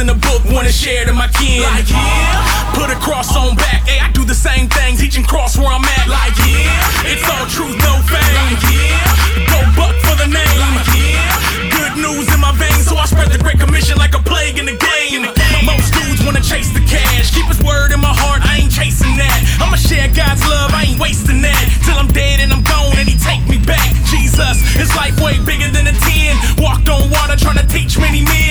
in. 0.00 0.06
Got 0.06 0.06
my 0.06 0.06
face 0.06 0.06
in 0.06 0.06
the 0.06 0.14
book, 0.14 0.42
wanna 0.54 0.72
share 0.72 1.04
to 1.04 1.12
my 1.12 1.28
kin. 1.28 1.62
Like 1.62 1.86
him. 1.86 2.38
Put 2.74 2.90
a 2.90 2.98
cross 3.00 3.34
on 3.36 3.56
back, 3.56 3.82
hey, 3.86 3.98
I 3.98 4.10
do 4.12 4.24
the 4.24 4.34
same 4.34 4.68
thing, 4.68 4.96
teaching 4.96 5.24
cross 5.24 5.56
where 5.56 5.68
I'm 5.68 5.84
at. 5.84 6.06
Like, 6.08 6.36
yeah, 6.46 7.10
it's 7.10 7.26
all 7.26 7.46
truth, 7.46 7.76
no 7.82 7.98
fame. 8.06 8.34
Like, 8.38 8.62
yeah, 8.70 9.50
go 9.50 9.58
buck 9.74 9.94
for 10.06 10.16
the 10.16 10.28
name. 10.30 10.70
Like, 10.76 10.90
yeah, 10.94 11.70
good 11.74 11.94
news 11.98 12.26
in 12.32 12.40
my 12.40 12.52
veins, 12.52 12.86
so 12.86 12.96
I 12.96 13.06
spread 13.06 13.30
the 13.30 13.38
great 13.38 13.58
commission 13.58 13.98
like 13.98 14.14
a 14.14 14.22
plague 14.22 14.58
in 14.58 14.66
the 14.66 14.78
game. 14.78 15.26
Most 15.66 15.92
dudes 15.94 16.22
wanna 16.24 16.42
chase 16.42 16.70
the 16.70 16.84
cash, 16.86 17.34
keep 17.34 17.46
his 17.46 17.60
word 17.62 17.92
in 17.92 18.00
my 18.00 18.14
heart, 18.14 18.42
I 18.46 18.62
ain't 18.62 18.72
chasing 18.72 19.16
that. 19.18 19.38
I'ma 19.60 19.76
share 19.76 20.08
God's 20.08 20.44
love, 20.46 20.70
I 20.72 20.84
ain't 20.88 21.00
wasting 21.00 21.42
that. 21.42 21.64
Till 21.84 21.98
I'm 21.98 22.08
dead 22.08 22.40
and 22.40 22.52
I'm 22.52 22.62
gone 22.62 22.96
and 22.98 23.08
he 23.08 23.18
take 23.18 23.42
me 23.48 23.58
back. 23.58 23.90
Jesus, 24.06 24.62
his 24.78 24.94
life 24.94 25.18
way 25.20 25.38
bigger 25.42 25.68
than 25.68 25.86
a 25.90 25.92
10. 25.92 26.62
Walked 26.62 26.88
on 26.88 27.10
water 27.10 27.36
trying 27.36 27.58
to 27.58 27.66
teach 27.66 27.98
many 27.98 28.22
men. 28.22 28.47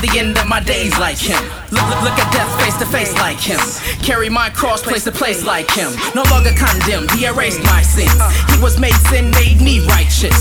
The 0.00 0.18
end 0.18 0.38
of 0.38 0.46
my 0.48 0.60
days 0.60 0.96
like 0.98 1.18
him. 1.18 1.42
Look, 1.70 1.86
look, 1.88 2.02
look 2.02 2.18
at 2.18 2.32
death 2.32 2.50
face 2.60 2.76
to 2.78 2.86
face 2.86 3.14
like 3.16 3.38
him. 3.38 3.60
Carry 4.02 4.28
my 4.28 4.50
cross 4.50 4.82
place 4.82 5.04
to 5.04 5.12
place 5.12 5.44
like 5.44 5.70
him. 5.70 5.92
No 6.14 6.22
longer 6.30 6.50
condemned, 6.56 7.10
he 7.12 7.26
erased 7.26 7.62
my 7.64 7.82
sins. 7.82 8.20
He 8.52 8.62
was 8.62 8.78
made 8.78 8.94
sin, 9.08 9.30
made 9.30 9.60
me 9.60 9.86
righteous. 9.86 10.36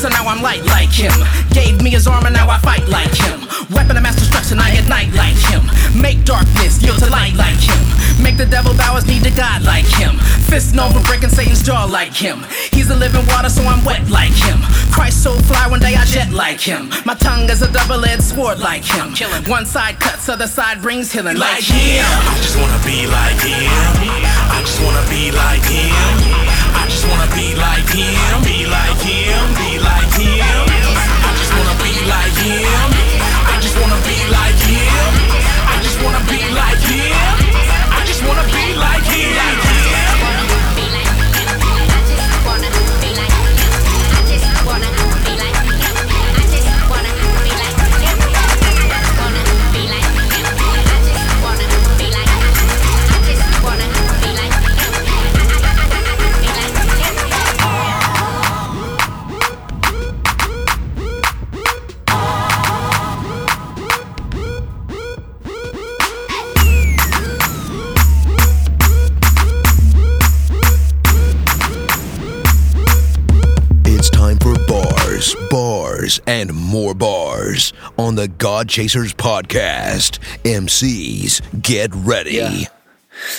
So 0.00 0.08
now 0.08 0.26
I'm 0.26 0.42
light 0.42 0.64
like 0.64 0.90
him. 0.90 1.12
Gave 1.50 1.82
me 1.82 1.90
his 1.90 2.06
armor, 2.06 2.30
now 2.30 2.48
I 2.48 2.58
fight 2.58 2.88
like 2.88 3.14
him. 3.14 3.43
Weapon 3.70 3.96
of 3.96 4.02
mass 4.02 4.16
destruction, 4.16 4.58
I 4.58 4.76
ignite 4.76 5.12
like 5.14 5.38
him. 5.48 5.64
Make 5.96 6.24
darkness 6.24 6.82
yield 6.82 6.98
to 6.98 7.08
light 7.08 7.34
like 7.34 7.60
him. 7.60 7.80
Make 8.22 8.36
the 8.36 8.46
devil 8.46 8.74
bow 8.76 8.96
his 8.96 9.06
knee 9.06 9.20
to 9.20 9.30
God 9.30 9.62
like 9.62 9.86
him. 9.86 10.18
Fist 10.50 10.74
known 10.74 10.92
for 10.92 11.00
breaking 11.08 11.30
Satan's 11.30 11.62
jaw 11.62 11.84
like 11.84 12.12
him. 12.12 12.44
He's 12.72 12.90
a 12.90 12.96
living 12.96 13.24
water, 13.26 13.48
so 13.48 13.62
I'm 13.62 13.82
wet 13.84 14.08
like 14.10 14.34
him. 14.34 14.58
Christ 14.92 15.22
so 15.22 15.32
fly, 15.48 15.66
one 15.66 15.80
day 15.80 15.94
I 15.94 16.04
jet 16.04 16.30
like 16.32 16.60
him. 16.60 16.90
My 17.04 17.14
tongue 17.14 17.48
is 17.48 17.62
a 17.62 17.70
double-edged 17.72 18.22
sword 18.22 18.58
like 18.58 18.84
him. 18.84 19.14
One 19.48 19.66
side 19.66 19.98
cuts, 19.98 20.28
other 20.28 20.46
side 20.46 20.82
brings 20.82 21.12
healing 21.12 21.38
like, 21.38 21.64
him. 21.64 22.04
I 22.04 22.36
just 22.42 22.56
wanna 22.60 22.80
be 22.84 23.06
like 23.08 23.40
him. 23.40 23.70
I 24.52 24.60
just 24.60 24.80
wanna 24.84 25.04
be 25.08 25.32
like 25.32 25.64
him. 25.64 25.94
I 26.74 26.84
just 26.88 27.06
wanna 27.08 27.28
be 27.32 27.54
like 27.56 27.88
him. 27.88 28.42
Be 28.44 28.66
like 28.66 29.00
him. 29.00 29.40
Be 29.56 29.78
like 29.80 30.12
him. 30.20 30.64
I 31.24 31.30
just 31.38 31.52
wanna 31.56 31.76
be 31.82 31.92
like 32.06 32.36
him. 32.44 32.93
I 33.74 33.76
just 33.76 33.86
wanna 33.86 34.06
be 34.06 34.18
like 34.30 34.60
him. 34.70 35.14
I 35.66 35.80
just 35.82 35.98
wanna 36.04 36.22
be 36.30 36.38
like 36.54 36.78
him. 36.86 37.10
I 37.90 38.04
just 38.06 38.22
wanna 38.22 38.44
be 38.44 38.74
like 38.74 39.02
him. 39.02 39.13
More 76.74 76.92
bars 76.92 77.72
on 77.96 78.16
the 78.16 78.26
God 78.26 78.68
Chasers 78.68 79.14
podcast. 79.14 80.18
MCs, 80.42 81.62
get 81.62 81.94
ready. 81.94 82.34
Yeah. 82.34 82.64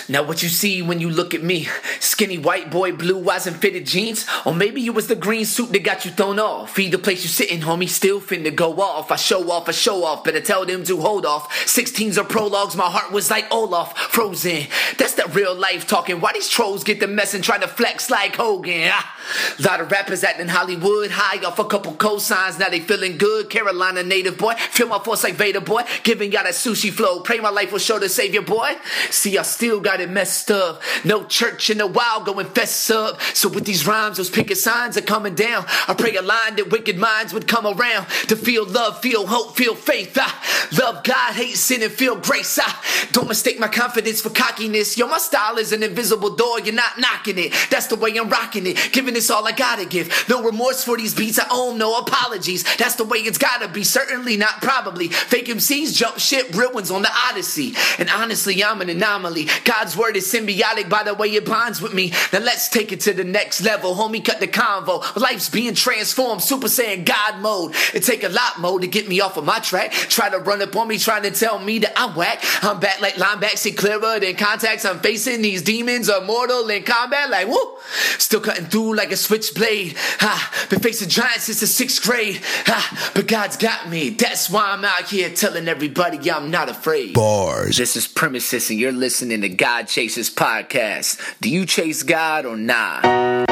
Now, 0.08 0.24
what 0.24 0.43
you 0.43 0.50
see 0.50 0.82
when 0.82 1.00
you 1.00 1.10
look 1.10 1.34
at 1.34 1.43
me 1.43 1.67
skinny 2.00 2.38
white 2.38 2.71
boy, 2.71 2.91
blue 2.91 3.30
eyes, 3.30 3.48
and 3.48 3.56
fitted 3.56 3.86
jeans? 3.86 4.26
Or 4.45 4.54
maybe 4.54 4.86
it 4.86 4.93
was 4.93 5.08
the 5.08 5.15
green 5.15 5.45
suit 5.45 5.71
that 5.74 5.84
got 5.84 6.06
you 6.06 6.12
thrown 6.12 6.39
off. 6.39 6.71
Feed 6.71 6.91
the 6.91 6.98
place 6.98 7.24
you 7.24 7.30
sitting, 7.30 7.62
homie, 7.62 7.89
still 7.89 8.21
finna 8.21 8.54
go 8.54 8.74
off. 8.82 9.12
I 9.12 9.15
show 9.15 9.52
off, 9.52 9.69
I 9.69 9.71
show 9.71 10.04
off, 10.04 10.24
better 10.24 10.41
tell 10.41 10.65
them 10.65 10.84
to 10.86 10.98
hold 11.02 11.26
off. 11.26 11.52
16s 11.65 12.17
are 12.17 12.24
prologues, 12.24 12.76
my 12.76 12.89
heart 12.89 13.12
was 13.12 13.30
like 13.30 13.52
Olaf, 13.52 13.98
frozen. 13.98 14.67
That's 14.98 15.15
that 15.15 15.34
real 15.36 15.56
life 15.56 15.88
talking. 15.88 16.21
Why 16.21 16.34
these 16.34 16.50
trolls 16.50 16.84
get 16.84 17.00
the 17.00 17.08
mess 17.08 17.34
and 17.34 17.43
try 17.43 17.58
to 17.58 17.67
flex 17.67 18.10
like 18.10 18.36
Hogan? 18.36 18.89
Ah. 18.91 19.12
Lot 19.60 19.82
of 19.82 19.91
rappers 19.91 20.24
acting 20.24 20.48
Hollywood 20.48 21.12
high 21.12 21.43
off 21.45 21.60
a 21.60 21.65
couple 21.65 21.93
cosigns, 21.93 22.60
now 22.60 22.69
they 22.69 22.80
feeling 22.80 23.17
good. 23.17 23.50
Carolina 23.50 24.04
native 24.04 24.38
boy, 24.38 24.54
feel 24.56 24.88
my 24.88 25.00
force 25.00 25.24
like 25.24 25.36
Vader 25.36 25.62
boy, 25.62 25.84
giving 26.04 26.32
y'all 26.32 26.43
that 26.43 26.54
sushi 26.54 26.91
flow. 26.91 27.21
Pray 27.21 27.39
my 27.39 27.50
life 27.50 27.71
will 27.71 27.80
show 27.80 28.00
the 28.00 28.10
savior 28.10 28.41
boy. 28.41 28.76
See, 29.10 29.38
I 29.38 29.41
still 29.43 29.74
got 29.81 30.01
it 30.01 30.09
messed 30.09 30.51
up. 30.51 30.81
No 31.03 31.23
church 31.25 31.69
in 31.69 31.81
a 31.81 31.88
while, 31.88 32.23
going 32.23 32.47
fess 32.47 32.89
up. 32.89 33.21
So 33.33 33.49
with 33.49 33.65
these 33.65 33.85
rhymes, 33.88 34.17
those 34.17 34.29
picket 34.29 34.57
signs 34.57 34.97
are 34.97 35.01
coming 35.01 35.35
down. 35.35 35.65
I 35.88 35.93
pray 35.93 36.15
a 36.15 36.21
line 36.21 36.55
that 36.55 36.69
wicked 36.71 36.97
minds 36.97 37.33
would 37.33 37.47
come 37.47 37.65
around 37.65 38.07
to 38.27 38.35
feel 38.35 38.65
love, 38.65 39.01
feel 39.01 39.27
hope, 39.27 39.55
feel 39.55 39.75
faith. 39.75 40.17
I 40.19 40.31
love 40.79 41.03
God, 41.03 41.33
hate 41.33 41.55
sin, 41.55 41.83
and 41.83 41.91
feel 41.91 42.15
grace. 42.15 42.59
I 42.59 42.73
don't 43.11 43.27
mistake 43.27 43.59
my 43.59 43.67
confidence 43.67 44.21
for 44.21 44.29
cockiness. 44.29 44.97
Yo, 44.97 45.07
my 45.07 45.17
style 45.17 45.57
is 45.57 45.71
an 45.71 45.83
invisible 45.83 46.35
door, 46.35 46.59
you're 46.59 46.73
not 46.73 46.99
knocking 46.99 47.38
it. 47.38 47.53
That's 47.69 47.88
the 47.88 47.95
way 47.95 48.15
I'm 48.17 48.29
rocking 48.29 48.65
it. 48.65 48.89
Giving 48.91 49.13
this 49.13 49.29
all 49.29 49.47
I 49.47 49.51
gotta 49.51 49.85
give. 49.85 50.25
No 50.29 50.43
remorse 50.43 50.83
for 50.83 50.97
these 50.97 51.13
beats, 51.13 51.39
I 51.39 51.47
own 51.51 51.77
no 51.77 51.97
apologies. 51.97 52.63
That's 52.77 52.95
the 52.95 53.03
way 53.03 53.19
it's 53.19 53.38
gotta 53.38 53.67
be. 53.67 53.83
Certainly 53.83 54.38
not 54.38 54.61
probably. 54.61 55.07
Fake 55.07 55.47
MCs 55.47 55.95
jump 55.95 56.19
ship, 56.19 56.53
real 56.53 56.73
ones 56.73 56.91
on 56.91 57.01
the 57.01 57.11
Odyssey. 57.29 57.73
And 57.99 58.09
honestly, 58.09 58.63
I'm 58.63 58.81
an 58.81 58.89
anomaly. 58.89 59.47
God's 59.65 59.97
word 59.97 60.15
is 60.15 60.32
symbiotic 60.32 60.89
by 60.89 61.04
the 61.04 61.13
way 61.13 61.28
it 61.30 61.45
bonds 61.45 61.82
with 61.82 61.93
me. 61.93 62.13
Now 62.32 62.39
let's 62.39 62.69
take 62.69 62.91
it 62.91 63.01
to 63.01 63.13
the 63.13 63.23
next 63.23 63.62
level. 63.62 63.95
Homie, 63.95 64.23
cut 64.23 64.39
the 64.39 64.47
convo. 64.47 65.04
Life's 65.15 65.49
being 65.49 65.73
transformed, 65.73 66.41
Super 66.41 66.67
Saiyan 66.67 67.04
God 67.06 67.39
mode. 67.41 67.75
It 67.93 68.04
take 68.04 68.23
a 68.23 68.30
lot 68.30 68.60
more 68.60 68.80
to 68.80 68.88
get 68.88 69.10
me 69.10 69.19
off 69.21 69.38
of 69.38 69.45
my 69.45 69.60
track. 69.60 69.91
Try 69.91 70.30
to 70.30 70.38
run 70.38 70.62
up 70.62 70.75
on 70.75 70.88
me, 70.88 70.97
trying 70.97 71.23
to 71.23 71.32
tell 71.32 71.60
me 71.60 71.80
that 71.80 71.93
I'm 71.95 72.15
whack. 72.15 72.43
I'm 72.62 72.80
back 72.80 73.01
like 73.01 73.15
lineback, 73.15 73.58
see 73.58 73.71
clearer 73.71 74.19
than 74.19 74.36
contacts. 74.36 74.86
I'm 74.86 74.99
facing 74.99 75.41
these 75.41 75.62
demons, 75.62 76.10
immortal 76.10 76.69
in 76.69 76.84
combat, 76.84 77.30
like 77.30 77.47
woo. 77.47 77.78
Still 78.17 78.41
cutting 78.41 78.65
through 78.65 78.95
like 78.95 79.12
a 79.12 79.17
switchblade. 79.17 79.95
Ha, 79.97 80.67
been 80.69 80.80
facing 80.80 81.10
giants 81.10 81.45
since 81.45 81.60
the 81.62 81.67
sixth 81.67 82.04
grade. 82.04 82.39
Ha, 82.65 83.12
but 83.15 83.28
God's 83.28 83.58
got 83.58 83.89
me. 83.89 84.12
That's 84.12 84.49
why 84.49 84.71
I'm 84.71 84.86
out 84.86 85.10
here 85.10 85.30
telling 85.30 85.67
everybody 85.67 86.30
I'm 86.30 86.51
not 86.51 86.69
afraid. 86.69 87.13
Bars. 87.13 87.78
This 87.78 87.95
is 87.95 88.08
Premises, 88.08 88.69
and 88.69 88.80
you're 88.80 88.91
listening 88.91 89.41
to 89.41 89.49
God 89.56 89.88
Chasers 89.88 90.30
Podcast. 90.30 91.18
Do 91.39 91.50
you 91.50 91.65
chase 91.65 92.04
God 92.04 92.46
or 92.46 92.58
not? 92.58 93.06
I 93.06 93.46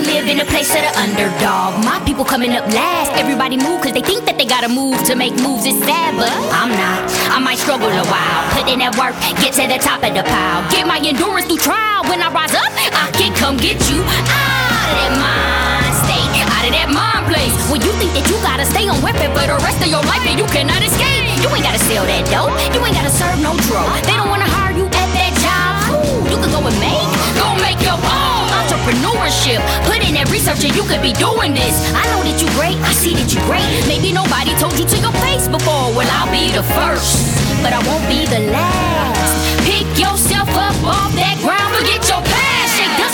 live 0.00 0.26
in 0.26 0.40
a 0.40 0.44
place 0.48 0.72
of 0.72 0.80
the 0.80 0.92
underdog. 0.98 1.84
My 1.84 2.00
people 2.06 2.24
coming 2.24 2.52
up 2.52 2.66
last. 2.72 3.12
Everybody 3.12 3.56
move 3.56 3.82
cause 3.82 3.92
they 3.92 4.00
think 4.00 4.24
that 4.24 4.38
they 4.38 4.46
gotta 4.46 4.68
move 4.68 5.04
to 5.04 5.14
make 5.14 5.34
moves. 5.36 5.66
It's 5.66 5.78
sad, 5.84 6.16
but 6.16 6.32
I'm 6.50 6.70
not. 6.72 7.04
I 7.28 7.38
might 7.38 7.58
struggle 7.58 7.88
a 7.88 8.04
while. 8.08 8.42
Put 8.56 8.72
in 8.72 8.78
that 8.80 8.96
work, 8.96 9.12
get 9.44 9.52
to 9.60 9.68
the 9.68 9.78
top 9.78 10.00
of 10.00 10.16
the 10.16 10.24
pile. 10.24 10.64
Get 10.72 10.88
my 10.88 10.98
endurance 10.98 11.46
through 11.46 11.60
trial. 11.60 12.02
When 12.08 12.22
I 12.22 12.32
rise 12.32 12.54
up, 12.56 12.72
I 12.72 13.12
can 13.12 13.36
come 13.36 13.58
get 13.60 13.76
you 13.92 14.00
out 14.00 14.88
of 14.88 14.96
that 14.96 15.12
mind 15.20 15.92
state. 16.08 16.32
Out 16.56 16.64
of 16.64 16.72
that 16.72 16.88
mind 16.88 17.28
place. 17.28 17.52
When 17.68 17.84
you 17.84 17.92
think 18.00 18.16
that 18.16 18.24
you 18.32 18.40
gotta 18.40 18.64
stay 18.64 18.88
on 18.88 18.96
weapon 19.04 19.28
for 19.36 19.44
the 19.44 19.60
rest 19.60 19.84
of 19.84 19.92
your 19.92 20.00
life 20.08 20.24
and 20.24 20.40
you 20.40 20.48
cannot 20.48 20.80
escape. 20.80 21.21
You 21.42 21.50
ain't 21.50 21.66
gotta 21.66 21.82
sell 21.90 22.06
that 22.06 22.22
dope. 22.30 22.54
You 22.70 22.80
ain't 22.86 22.94
gotta 22.94 23.10
serve 23.10 23.42
no 23.42 23.52
drug. 23.66 23.90
They 24.06 24.14
don't 24.14 24.30
wanna 24.30 24.46
hire 24.46 24.70
you 24.78 24.86
at 24.86 25.08
that 25.18 25.34
job. 25.42 25.74
Cool. 25.90 26.22
You 26.30 26.38
can 26.38 26.50
go 26.54 26.62
and 26.62 26.78
make, 26.78 27.10
go 27.34 27.50
make 27.58 27.82
your 27.82 27.98
own 27.98 28.46
entrepreneurship. 28.62 29.58
Put 29.90 30.06
in 30.06 30.14
that 30.14 30.30
research 30.30 30.62
and 30.62 30.70
you 30.72 30.86
could 30.86 31.02
be 31.02 31.10
doing 31.18 31.50
this. 31.50 31.74
I 31.98 32.06
know 32.14 32.22
that 32.22 32.38
you 32.38 32.46
great, 32.54 32.78
I 32.86 32.94
see 32.94 33.18
that 33.18 33.26
you 33.34 33.42
great. 33.50 33.66
Maybe 33.90 34.14
nobody 34.14 34.54
told 34.62 34.78
you 34.78 34.86
to 34.86 34.98
your 35.02 35.14
face 35.26 35.50
before. 35.50 35.90
Well, 35.98 36.06
I'll 36.14 36.30
be 36.30 36.54
the 36.54 36.62
first, 36.78 37.26
but 37.58 37.74
I 37.74 37.82
won't 37.90 38.06
be 38.06 38.22
the 38.30 38.46
last. 38.54 39.34
Pick 39.66 39.86
yourself 39.98 40.46
up 40.54 40.78
off 40.86 41.10
that 41.18 41.36
ground, 41.42 41.74
forget 41.74 42.06
your 42.06 42.22
past, 42.22 42.51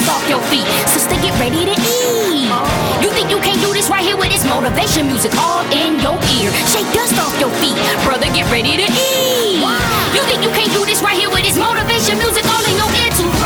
off 0.08 0.24
your 0.28 0.40
feet. 0.48 0.66
Sister, 0.88 1.16
get 1.20 1.36
ready 1.38 1.64
to 1.68 1.76
eat. 1.76 2.48
You 3.04 3.10
think 3.12 3.30
you 3.30 3.38
can't 3.40 3.60
do 3.60 3.72
this 3.72 3.88
right 3.88 4.04
here 4.04 4.16
with 4.16 4.32
this 4.32 4.44
motivation 4.48 5.06
music 5.06 5.32
all 5.36 5.64
in 5.70 6.00
your 6.00 6.16
ear? 6.40 6.50
Shake 6.72 6.88
dust 6.96 7.14
off 7.20 7.34
your 7.38 7.52
feet, 7.60 7.76
brother, 8.04 8.26
get 8.32 8.48
ready 8.50 8.76
to 8.76 8.86
eat. 8.88 9.60
You 10.16 10.22
think 10.26 10.42
you 10.42 10.50
can't 10.56 10.72
do 10.72 10.84
this 10.84 11.02
right 11.02 11.16
here 11.16 11.30
with 11.30 11.44
this 11.44 11.56
motivation 11.56 12.18
music 12.18 12.44
all 12.48 12.64
in 12.64 12.74
your 12.76 12.90
ear 12.98 13.10
to 13.20 13.37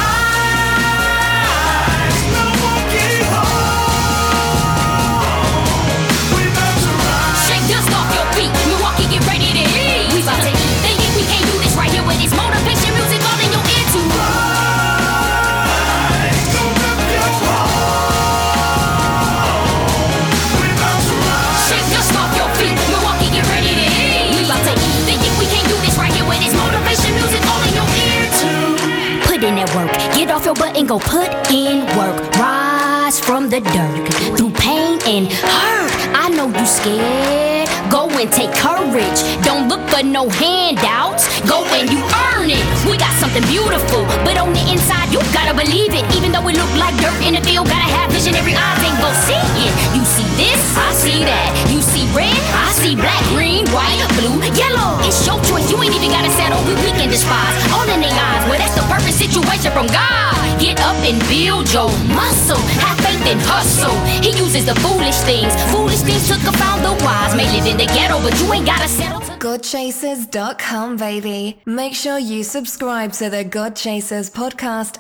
go 30.93 30.99
put 30.99 31.51
in 31.51 31.87
work. 31.97 32.21
Rise 32.37 33.19
from 33.19 33.49
the 33.49 33.61
dirt 33.61 34.37
through 34.37 34.51
pain 34.51 34.99
and 35.07 35.27
hurt. 35.33 35.93
I 36.15 36.29
know 36.29 36.49
you 36.49 36.67
scared. 36.67 37.52
Go 37.93 38.09
and 38.09 38.33
take 38.33 38.49
courage. 38.57 39.21
Don't 39.45 39.69
look 39.69 39.85
for 39.93 40.03
no 40.03 40.25
handouts. 40.41 41.29
Go 41.45 41.61
and 41.77 41.85
you 41.93 42.01
earn 42.33 42.49
it. 42.49 42.65
We 42.89 42.97
got 42.97 43.13
something 43.21 43.45
beautiful, 43.53 44.09
but 44.25 44.41
on 44.41 44.57
the 44.57 44.65
inside 44.73 45.13
you 45.13 45.21
gotta 45.37 45.53
believe 45.53 45.93
it. 45.93 46.01
Even 46.17 46.33
though 46.33 46.49
it 46.49 46.57
look 46.57 46.73
like 46.81 46.97
dirt 47.05 47.13
in 47.21 47.37
the 47.37 47.45
field, 47.45 47.69
gotta 47.69 47.93
have 47.93 48.09
visionary 48.09 48.57
eyes 48.57 48.81
and 48.81 48.97
go 48.97 49.13
see 49.29 49.37
it. 49.37 49.73
You 49.93 50.01
see 50.09 50.25
this, 50.41 50.57
I 50.73 50.89
see 50.97 51.21
that. 51.29 51.53
You 51.69 51.85
see 51.85 52.09
red, 52.17 52.33
I 52.57 52.73
see 52.73 52.97
black, 52.97 53.21
green, 53.37 53.69
white, 53.77 54.01
blue, 54.17 54.41
yellow. 54.57 54.97
It's 55.05 55.21
your 55.29 55.37
choice. 55.45 55.69
You 55.69 55.77
ain't 55.85 55.93
even 55.93 56.09
gotta 56.17 56.33
settle. 56.33 56.65
We, 56.65 56.73
we 56.81 56.97
can 56.97 57.13
despise 57.13 57.61
all 57.77 57.85
in 57.93 58.01
their 58.01 58.17
eyes. 58.17 58.49
Well, 58.49 58.57
that's 58.57 58.73
the 58.73 58.89
perfect 58.89 59.21
situation 59.21 59.69
from 59.69 59.85
God. 59.93 60.33
Get 60.57 60.81
up 60.81 60.97
and 61.05 61.21
build 61.29 61.69
your 61.69 61.93
muscle. 62.17 62.61
Have 62.81 62.97
faith 63.05 63.21
and 63.29 63.41
hustle. 63.45 63.93
He 64.25 64.33
uses 64.33 64.65
the 64.65 64.77
foolish 64.81 65.21
things. 65.29 65.53
Foolish 65.69 66.01
things 66.01 66.25
to 66.33 66.41
confound 66.41 66.87
the 66.87 66.97
wise. 67.05 67.35
May 67.35 67.51
live 67.53 67.67
in 67.67 67.82
the 67.87 67.93
ghetto, 67.93 68.21
but 68.23 68.39
you 68.41 68.53
ain't 68.53 68.67
gotta 68.67 68.89
settle. 68.89 69.21
To- 69.21 69.33
GodChasers.com, 69.33 70.97
baby. 70.97 71.61
Make 71.67 71.95
sure 71.95 72.19
you 72.19 72.45
subscribe 72.45 73.13
to 73.15 73.29
the 73.29 73.45
God 73.45 73.75
Chasers 73.75 74.31
podcast 74.31 74.99